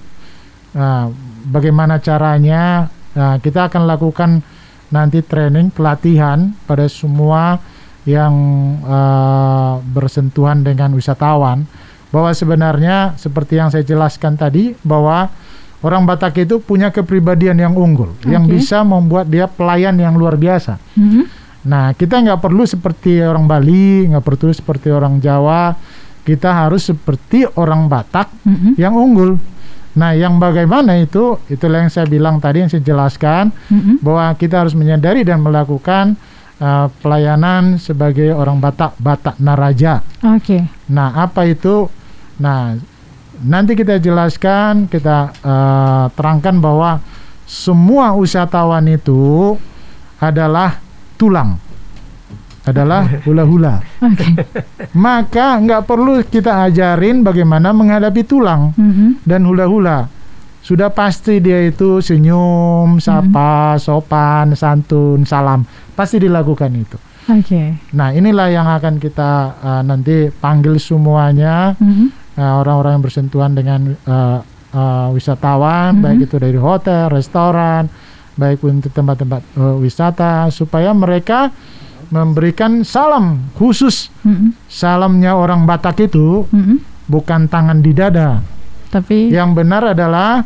[0.73, 1.12] Nah,
[1.49, 2.88] bagaimana caranya?
[3.12, 4.31] Nah, kita akan lakukan
[4.93, 7.61] nanti training pelatihan pada semua
[8.05, 8.35] yang
[8.85, 11.65] uh, bersentuhan dengan wisatawan
[12.12, 15.33] bahwa sebenarnya seperti yang saya jelaskan tadi bahwa
[15.83, 18.57] orang Batak itu punya kepribadian yang unggul yang Oke.
[18.59, 20.79] bisa membuat dia pelayan yang luar biasa.
[20.95, 21.23] Mhm.
[21.62, 25.75] Nah, kita nggak perlu seperti orang Bali, nggak perlu seperti orang Jawa.
[26.23, 28.71] Kita harus seperti orang Batak Mhm.
[28.79, 29.38] yang unggul.
[29.92, 31.37] Nah, yang bagaimana itu?
[31.47, 34.01] Itulah yang saya bilang tadi yang saya jelaskan Mhm.
[34.03, 36.14] bahwa kita harus menyadari dan melakukan
[36.62, 39.99] uh, pelayanan sebagai orang Batak, Batak Naraja.
[40.23, 40.62] Oke.
[40.95, 41.90] Nah, apa itu?
[42.38, 42.79] Nah,
[43.40, 47.01] nanti kita jelaskan, kita uh, terangkan bahwa
[47.42, 49.57] semua wisatawan itu
[50.16, 50.79] adalah
[51.16, 51.57] tulang,
[52.62, 53.83] adalah hula-hula.
[54.01, 54.29] Oke.
[54.95, 59.25] Maka nggak perlu kita ajarin bagaimana menghadapi tulang Mhm.
[59.27, 60.07] dan hula-hula.
[60.62, 65.66] Sudah pasti dia itu senyum, sapa, sopan, santun, salam.
[65.99, 66.95] Pasti dilakukan itu.
[67.27, 67.83] Oke.
[67.95, 71.75] Nah, inilah yang akan kita uh, nanti panggil semuanya
[72.33, 72.40] Mhm.
[72.40, 74.38] uh, orang-orang yang bersentuhan dengan uh,
[74.73, 76.03] uh, wisatawan, Mhm.
[76.03, 77.88] baik itu dari hotel, restoran,
[78.35, 81.53] baik untuk tempat-tempat uh, wisata, supaya mereka
[82.09, 84.12] memberikan salam khusus.
[84.25, 84.53] Mhm.
[84.68, 87.09] Salamnya orang Batak itu Mhm.
[87.09, 88.40] bukan tangan di dada.
[88.92, 90.45] Tapi Yang benar adalah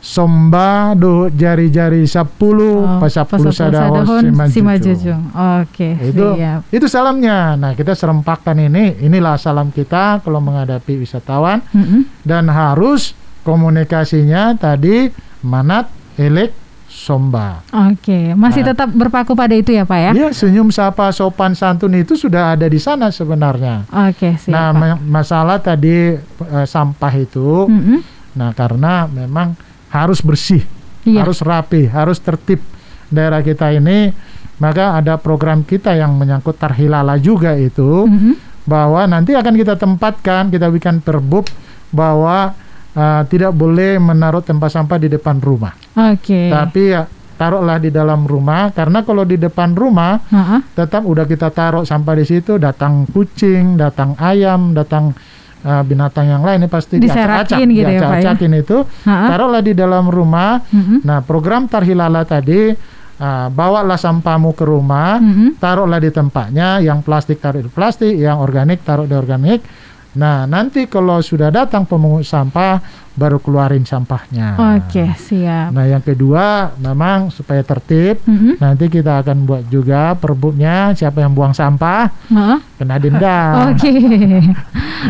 [0.00, 5.30] somba do jari-jari sepuluh Oh, pasapuluh sadahon simajujung.
[5.60, 6.60] Oke, Itu siap.
[6.68, 7.54] itu salamnya.
[7.54, 8.94] Nah, kita serempakkan ini.
[9.00, 12.22] Inilah salam kita kalau menghadapi wisatawan Mhm.
[12.22, 16.54] dan harus komunikasinya tadi manat, elek,
[16.86, 17.60] somba.
[17.68, 18.68] Oke, masih Nah.
[18.72, 20.10] tetap berpaku pada itu ya, Pak ya?
[20.16, 23.84] Ya, senyum sapa sopan santun itu sudah ada di sana sebenarnya.
[24.08, 24.50] Oke, siap.
[24.50, 27.98] nah, ma- masalah tadi eh, sampah itu Mhm.
[28.30, 29.58] nah karena memang
[29.88, 30.62] harus bersih,
[31.02, 31.22] Iya.
[31.22, 32.60] harus rapi, harus tertib
[33.08, 34.12] daerah kita ini.
[34.58, 38.32] Maka ada program kita yang menyangkut tarhilala juga itu Mhm.
[38.64, 41.46] bahwa nanti akan kita tempatkan, kita bikin perbub
[41.88, 42.52] bahwa
[42.90, 45.72] uh, tidak boleh menaruh tempat sampah di depan rumah.
[45.94, 46.50] Oke.
[46.50, 47.06] Tapi ya
[47.38, 50.58] taruhlah di dalam rumah karena kalau di depan rumah Ha-ha.
[50.74, 55.14] tetap udah kita taruh sampah di situ, datang kucing, datang ayam, datang
[55.64, 58.02] uh, binatang yang lain ini pasti Diserakin gitu ya,
[58.54, 58.60] ya?
[58.62, 58.78] itu.
[59.06, 59.26] Ha-ha.
[59.34, 60.62] Taruhlah di dalam rumah.
[60.70, 61.02] Mhm.
[61.02, 62.70] Nah, program tarhilala tadi
[63.18, 65.58] uh, bawalah sampahmu ke rumah Mhm.
[65.58, 69.62] taruhlah di tempatnya, yang plastik taruh di plastik, yang organik taruh di organik.
[70.18, 72.80] Nah, nanti kalau sudah datang pemungut sampah,
[73.18, 74.54] baru keluarin sampahnya.
[74.78, 75.74] Oke, siap.
[75.74, 78.56] Nah, yang kedua, memang supaya tertib, Mhm.
[78.56, 82.56] nanti kita akan buat juga perbuknya siapa yang buang sampah Ha-ha.
[82.74, 83.38] kena denda.
[83.68, 83.90] Oke.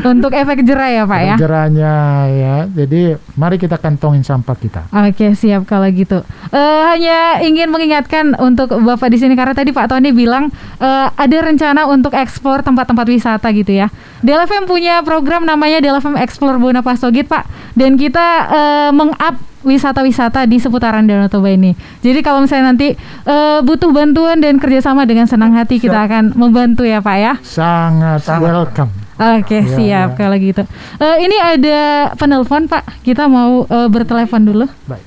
[0.01, 1.35] Untuk efek jerah ya, Pak ya?
[1.37, 1.95] Jerahnya
[2.31, 2.57] ya.
[2.67, 3.01] Jadi,
[3.35, 4.83] mari kita kantongin sampah kita.
[4.91, 6.25] Oke siap kalau gitu.
[6.49, 11.37] Eh, hanya ingin mengingatkan untuk bapak di sini karena tadi Pak Tony bilang eh, ada
[11.43, 13.91] rencana untuk ekspor tempat-tempat wisata gitu ya.
[14.19, 17.45] DLFM punya program namanya DLFM Explore Bona Pasogit Pak
[17.75, 19.35] dan kita eh, meng-up
[19.67, 21.75] wisata-wisata di seputaran Danau Toba ini.
[21.99, 22.95] Jadi kalau misalnya nanti
[23.27, 27.35] eh, butuh bantuan dan kerjasama dengan senang hati kita akan membantu ya Pak ya.
[27.43, 28.47] Sangat, Sangat.
[28.47, 28.91] welcome.
[29.19, 30.17] Oke Iya, siap iya.
[30.17, 30.63] kalau gitu.
[31.03, 31.79] Eh, ini ada
[32.15, 33.03] penelpon Pak.
[33.03, 34.67] Kita mau eh, bertelepon dulu.
[34.87, 35.03] Baik.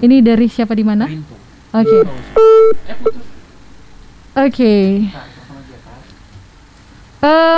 [0.00, 1.04] Ini dari siapa di mana?
[1.76, 1.98] Oke.
[4.32, 4.74] Oke.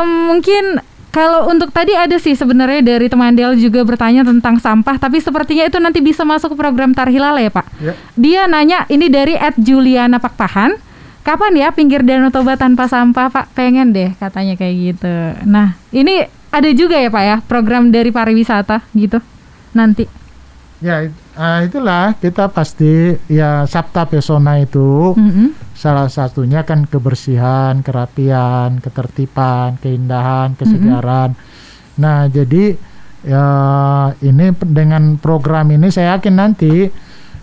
[0.02, 0.64] Mungkin
[1.12, 5.68] kalau untuk tadi ada sih sebenarnya dari teman Del juga bertanya tentang sampah, tapi sepertinya
[5.68, 7.66] itu nanti bisa masuk ke program Tarhilala ya Pak.
[7.78, 7.92] Ya.
[8.16, 10.72] Dia nanya ini dari Ed Juliana Pakpahan.
[11.22, 13.54] Kapan ya pinggir Danau Toba tanpa sampah Pak?
[13.54, 15.14] Pengen deh katanya kayak gitu.
[15.46, 19.20] Nah ini ada juga ya Pak ya program dari pariwisata gitu
[19.70, 20.08] nanti.
[20.82, 25.71] Ya, it- ah, itulah kita pasti ya Sabta Pesona itu Mhm.
[25.82, 31.34] Salah satunya kan kebersihan, kerapian, ketertiban, keindahan, kesegaran.
[31.98, 32.78] Nah, jadi
[33.26, 33.46] ya
[34.22, 36.86] ini dengan program ini saya yakin nanti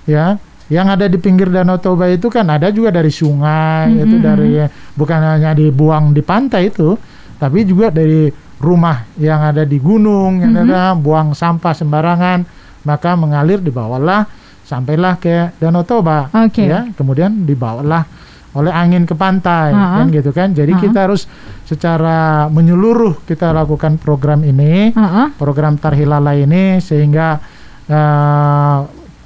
[0.07, 0.39] ya
[0.71, 4.23] yang ada di pinggir Danau Toba itu kan ada juga dari sungai, Mhm, itu mhm.
[4.23, 4.51] dari
[4.95, 6.95] bukan hanya dibuang di pantai itu,
[7.35, 8.31] tapi juga dari
[8.63, 10.63] rumah yang ada di gunung, yang Mhm.
[10.69, 12.45] ada buang sampah sembarangan,
[12.87, 14.29] maka mengalir dibawalah
[14.63, 16.69] sampailah ke Danau Toba, Oke.
[16.69, 18.05] ya, kemudian dibawalah
[18.49, 20.01] oleh angin ke pantai, Ha-ha.
[20.01, 20.49] kan gitu kan.
[20.51, 20.83] Jadi Ha-ha.
[20.83, 21.29] kita harus
[21.63, 25.27] secara menyeluruh kita lakukan program ini, Heeh.
[25.37, 27.37] program Tarhilala ini sehingga
[27.85, 28.79] eh,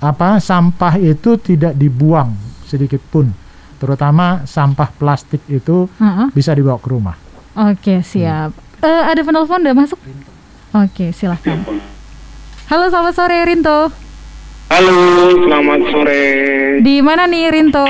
[0.03, 2.35] apa sampah itu tidak dibuang
[2.67, 3.31] sedikit pun,
[3.79, 6.27] terutama sampah plastik itu Heeh.
[6.31, 7.15] bisa dibawa ke rumah.
[7.53, 8.51] Oke siap.
[8.83, 9.95] Eh, ada penelpon udah masuk?
[10.73, 11.61] Oke, silahkan.
[12.67, 13.93] Halo, selamat sore Rinto.
[14.73, 14.97] Halo,
[15.37, 16.23] selamat sore.
[16.81, 17.87] Di mana nih Rinto?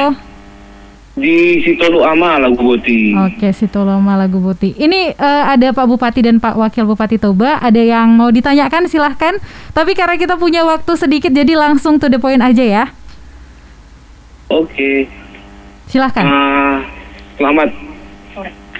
[1.13, 3.13] Di Sitolu Ama, Lagu Boti.
[3.13, 4.73] Oke, Situloma Lagu Buti.
[4.73, 7.61] Ini eh, ada Pak Bupati dan Pak Wakil Bupati Toba.
[7.61, 9.37] Ada yang mau ditanyakan silahkan.
[9.77, 12.85] Tapi karena kita punya waktu sedikit, jadi langsung to the point aja ya.
[14.49, 15.05] Oke.
[15.85, 16.25] Silahkan.
[16.25, 16.81] Ah,
[17.37, 17.69] selamat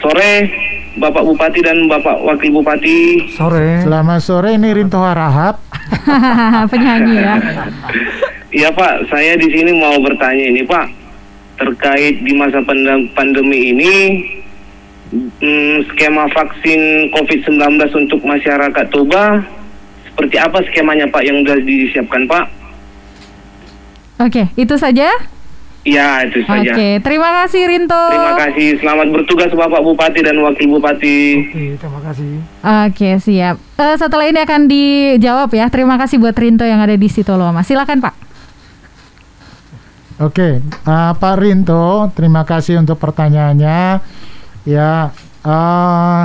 [0.01, 0.49] sore,
[0.97, 3.29] Bapak Bupati dan Bapak Wakil Bupati.
[3.29, 3.85] Sore.
[3.85, 5.61] Selamat sore ini Rinto Harahap.
[6.73, 7.37] Penyanyi ya.
[8.53, 10.85] Iya Pak, saya di sini mau bertanya ini Pak,
[11.55, 13.93] terkait di masa pandem- pandemi ini,
[15.13, 17.59] hmm, skema vaksin COVID-19
[17.93, 19.45] untuk masyarakat Toba,
[20.09, 22.45] seperti apa skemanya Pak yang sudah disiapkan Pak?
[24.21, 25.09] Oke, itu saja.
[25.83, 26.71] Ya, itu saja.
[26.71, 28.03] Oke, terima kasih Rinto.
[28.07, 28.79] Terima kasih.
[28.79, 31.19] Selamat bertugas Bapak Bupati dan Wakil Bupati.
[31.43, 32.31] Oke, terima kasih.
[32.87, 33.55] Oke, siap.
[33.59, 35.67] Eh, setelah ini akan dijawab ya.
[35.67, 37.67] Terima kasih buat Rinto yang ada di Situloma.
[37.67, 38.15] Silakan Pak.
[40.23, 43.99] Oke, uh, Pak Rinto, terima kasih untuk pertanyaannya.
[44.63, 45.11] Ya,
[45.43, 46.23] uh,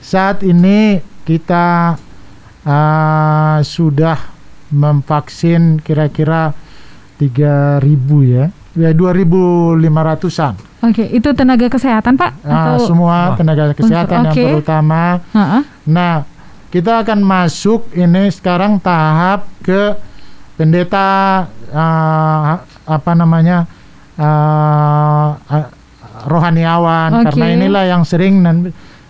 [0.00, 2.00] saat ini kita
[2.64, 4.16] uh, sudah
[4.72, 6.56] memvaksin kira-kira
[7.20, 7.84] 3.000
[8.24, 8.48] ya,
[8.80, 10.56] ya 2.500an.
[10.80, 12.32] Oke, itu tenaga kesehatan Pak?
[12.48, 14.44] Ah, Atau semua tenaga kesehatan yang oke.
[14.56, 15.20] terutama.
[15.36, 15.62] Heeh.
[15.84, 16.24] Nah,
[16.72, 20.00] kita akan masuk ini sekarang tahap ke
[20.56, 23.64] pendeta uh, apa namanya
[24.18, 25.66] uh, uh,
[26.26, 27.24] rohaniawan Oke.
[27.30, 28.42] karena inilah yang sering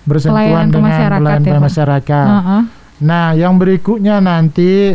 [0.03, 2.29] bersentuhan Pelayanan ke dengan masyarakat pelayanan ya, masyarakat.
[2.29, 2.63] Heeh.
[3.03, 4.95] Nah, yang berikutnya nanti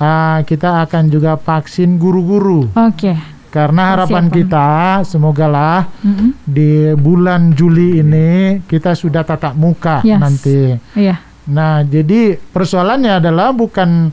[0.00, 3.12] uh, kita akan juga vaksin guru-guru Oke.
[3.52, 6.34] karena harapan kita semogalah Mm-mm.
[6.42, 10.18] di bulan Juli ini kita sudah tatap muka Yes.
[10.18, 10.74] nanti.
[10.96, 11.20] Iya.
[11.44, 14.08] Nah, jadi persoalannya adalah bukan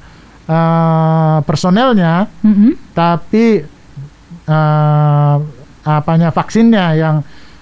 [0.45, 2.75] uh, personelnya, Mm-mm.
[2.91, 3.63] tapi
[4.45, 5.35] uh,
[5.83, 7.15] apanya vaksinnya yang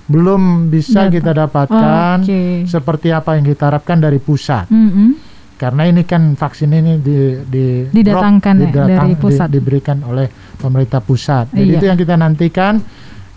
[0.05, 1.13] belum bisa Dapat.
[1.13, 2.41] kita dapatkan Oke.
[2.65, 4.65] seperti apa yang kita harapkan dari pusat.
[4.67, 5.15] Mm-mm.
[5.53, 9.47] Karena ini kan vaksin ini di, di Didatangkan ya, dari di- pusat.
[9.51, 10.25] diberikan oleh
[10.55, 11.51] pemerintah pusat.
[11.51, 11.77] Jadi Iya.
[11.77, 12.73] itu yang kita nantikan.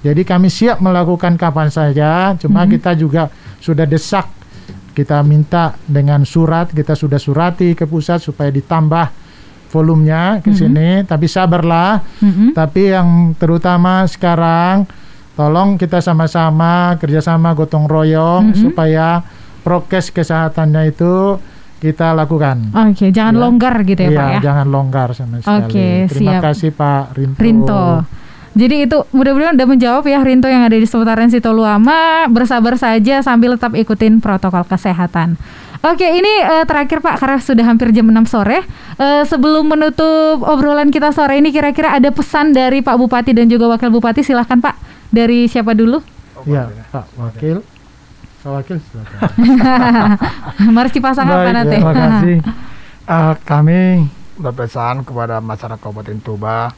[0.03, 2.32] Jadi kami siap melakukan kapan saja.
[2.34, 2.70] Cuma Mhm.
[2.72, 3.26] kita juga
[3.59, 4.26] sudah desak,
[4.95, 9.07] kita minta dengan surat, kita sudah surati ke pusat supaya ditambah
[9.72, 10.54] volumenya ke Mhm.
[10.54, 10.88] sini.
[11.02, 12.04] Tapi sabarlah.
[12.20, 12.52] Mm-mm.
[12.52, 14.84] Tapi yang terutama sekarang,
[15.32, 18.60] tolong kita sama-sama kerjasama gotong royong Mhm.
[18.60, 19.24] supaya
[19.64, 21.40] prokes kesehatannya itu
[21.78, 22.70] kita lakukan.
[22.70, 23.40] Oke, jangan Ya.
[23.40, 24.40] longgar gitu ya Iya, Pak ya.
[24.44, 25.66] jangan longgar sama sekali.
[25.66, 26.42] Oke, Terima siap.
[26.44, 27.38] kasih Pak Rinto.
[27.40, 27.86] Rinto.
[28.52, 32.28] Jadi itu mudah-mudahan udah menjawab ya Rinto yang ada di seputaran Sitoluama.
[32.28, 35.40] Bersabar saja sambil tetap ikutin protokol kesehatan.
[35.82, 38.62] Oke, ini eh, terakhir Pak karena sudah hampir jam 6 sore.
[39.02, 43.66] Eh, sebelum menutup obrolan kita sore ini kira-kira ada pesan dari Pak Bupati dan juga
[43.66, 44.78] Wakil Bupati silahkan Pak.
[45.10, 45.98] Dari siapa dulu?
[46.46, 47.66] Iya, Pak Wakil.
[48.46, 49.20] Pak Wakil silakan.
[50.78, 51.76] Mari dipasang apa Baik, nanti?
[51.82, 52.36] terima kasih.
[53.10, 53.80] Eh, kami
[54.38, 56.70] berpesan kepada masyarakat Kabupaten Toba.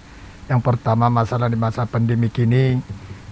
[0.48, 2.80] Yang pertama masalah di masa pandemi ini,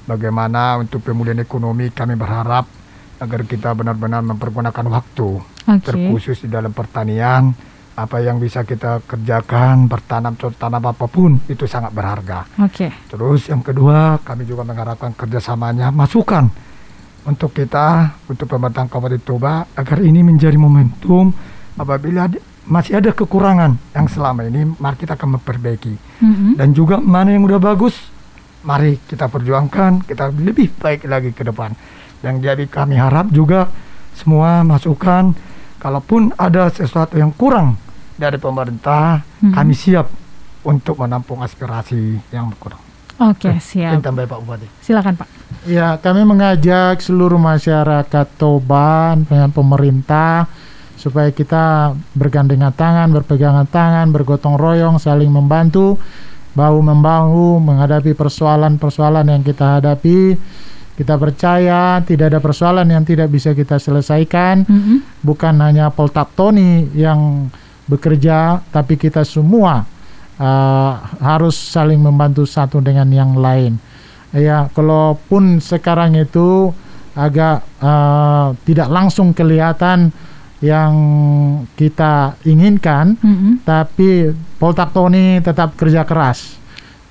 [0.04, 2.81] bagaimana untuk pemulihan ekonomi kami berharap
[3.22, 5.38] agar kita benar-benar mempergunakan waktu,
[5.70, 5.86] Oke.
[5.86, 7.54] terkhusus di dalam pertanian,
[7.94, 12.48] apa yang bisa kita kerjakan, bertanam contoh tanam apa pun itu sangat berharga.
[12.58, 12.90] Oke.
[13.06, 16.50] Terus yang kedua, kami juga mengharapkan kerjasamanya, masukan
[17.22, 21.30] untuk kita, untuk pemerintah Kabupaten Toba, agar ini menjadi momentum
[21.78, 22.26] apabila
[22.66, 25.94] masih ada kekurangan yang selama ini, mari kita akan memperbaiki.
[26.22, 26.52] Mm-mm.
[26.58, 27.94] Dan juga mana yang udah bagus,
[28.66, 31.74] mari kita perjuangkan, kita lebih baik lagi ke depan.
[32.22, 33.66] Dan jadi kami harap juga
[34.14, 35.34] semua masukan,
[35.76, 37.74] kalaupun ada sesuatu yang kurang
[38.14, 39.52] dari pemerintah, Mhm.
[39.52, 40.06] kami siap
[40.62, 42.78] untuk menampung aspirasi yang kurang.
[43.18, 43.98] Oke, siap.
[43.98, 44.66] Yang tambah Pak Bupati.
[44.82, 45.28] Silakan Pak.
[45.66, 50.46] Ya, kami mengajak seluruh masyarakat Toba dengan pemerintah
[50.98, 55.98] supaya kita bergandengan tangan, berpegangan tangan, bergotong royong, saling membantu,
[56.54, 60.38] bahu membahu menghadapi persoalan-persoalan yang kita hadapi.
[60.92, 64.68] Kita percaya tidak ada persoalan yang tidak bisa kita selesaikan.
[64.68, 64.98] Mm-mm.
[65.24, 67.48] Bukan hanya Poltap Tony yang
[67.88, 69.88] bekerja, tapi kita semua
[70.36, 73.80] uh, harus saling membantu satu dengan yang lain.
[74.32, 76.72] Ya, kalaupun sekarang itu
[77.12, 80.12] agak uh, tidak langsung kelihatan
[80.62, 80.94] yang
[81.74, 83.64] kita inginkan, Mm-mm.
[83.66, 84.30] tapi
[84.60, 86.61] Poltap Tony tetap kerja keras.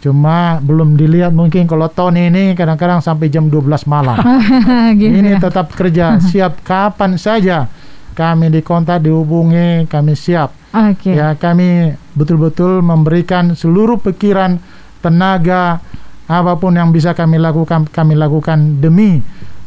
[0.02, 4.18] Cuma belum dilihat mungkin kalau Tony ini kadang-kadang sampai jam 12 malam.
[4.99, 5.39] gitu ini ya.
[5.45, 7.70] tetap kerja siap kapan saja
[8.12, 10.52] kami dikontak, dihubungi, kami siap.
[10.72, 11.16] Oke.
[11.16, 14.60] Ya, kami betul-betul memberikan seluruh pikiran,
[14.99, 15.80] tenaga,
[16.28, 19.20] apa pun yang bisa kami lakukan, kami lakukan demi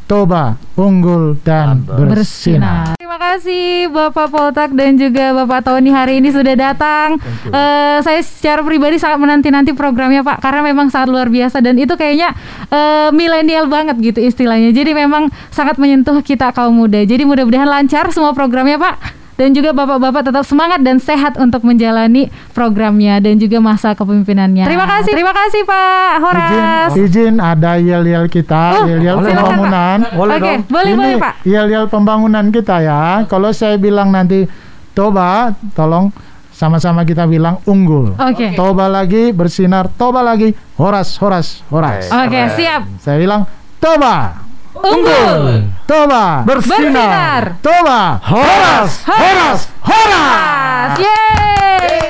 [0.04, 2.92] Toba unggul dan bersinar.
[3.00, 7.16] Terima kasih Bapak Poltak dan juga Bapak Tony hari ini sudah datang.
[7.48, 11.96] Eh, saya secara pribadi sangat menanti-nanti programnya Pak karena memang sangat luar biasa dan itu
[11.96, 12.36] kayaknya
[12.68, 14.76] eh, milenial banget gitu istilahnya.
[14.76, 17.00] Jadi memang sangat menyentuh kita kaum muda.
[17.00, 19.23] Jadi mudah-mudahan lancar semua programnya Pak.
[19.34, 24.62] Dan juga bapak-bapak tetap semangat dan sehat untuk menjalani programnya dan juga masa kepemimpinannya.
[24.62, 26.88] Terima kasih, terima kasih Pak Horas.
[26.92, 29.42] Izin, izin ada yel-yel kita, Oh, yel-yel boleh dong.
[29.42, 29.98] pembangunan.
[30.14, 30.60] Boleh Oke, dong.
[30.70, 31.34] boleh Ini boleh Pak.
[31.42, 33.02] yel-yel pembangunan kita ya.
[33.26, 34.46] Kalau saya bilang nanti
[34.94, 36.14] Toba, tolong
[36.54, 38.14] sama-sama kita bilang unggul.
[38.14, 38.54] Oke.
[38.54, 42.06] Toba lagi bersinar, Toba lagi horas, horas, horas.
[42.06, 42.86] Oke, siap.
[43.02, 43.42] Saya bilang
[43.82, 44.43] Toba,
[44.74, 45.70] Unggul.
[45.86, 47.56] Toba, Bersinar.
[47.62, 49.04] Toba, Horas.
[49.06, 50.98] horas, horas.
[50.98, 52.04] Yeay.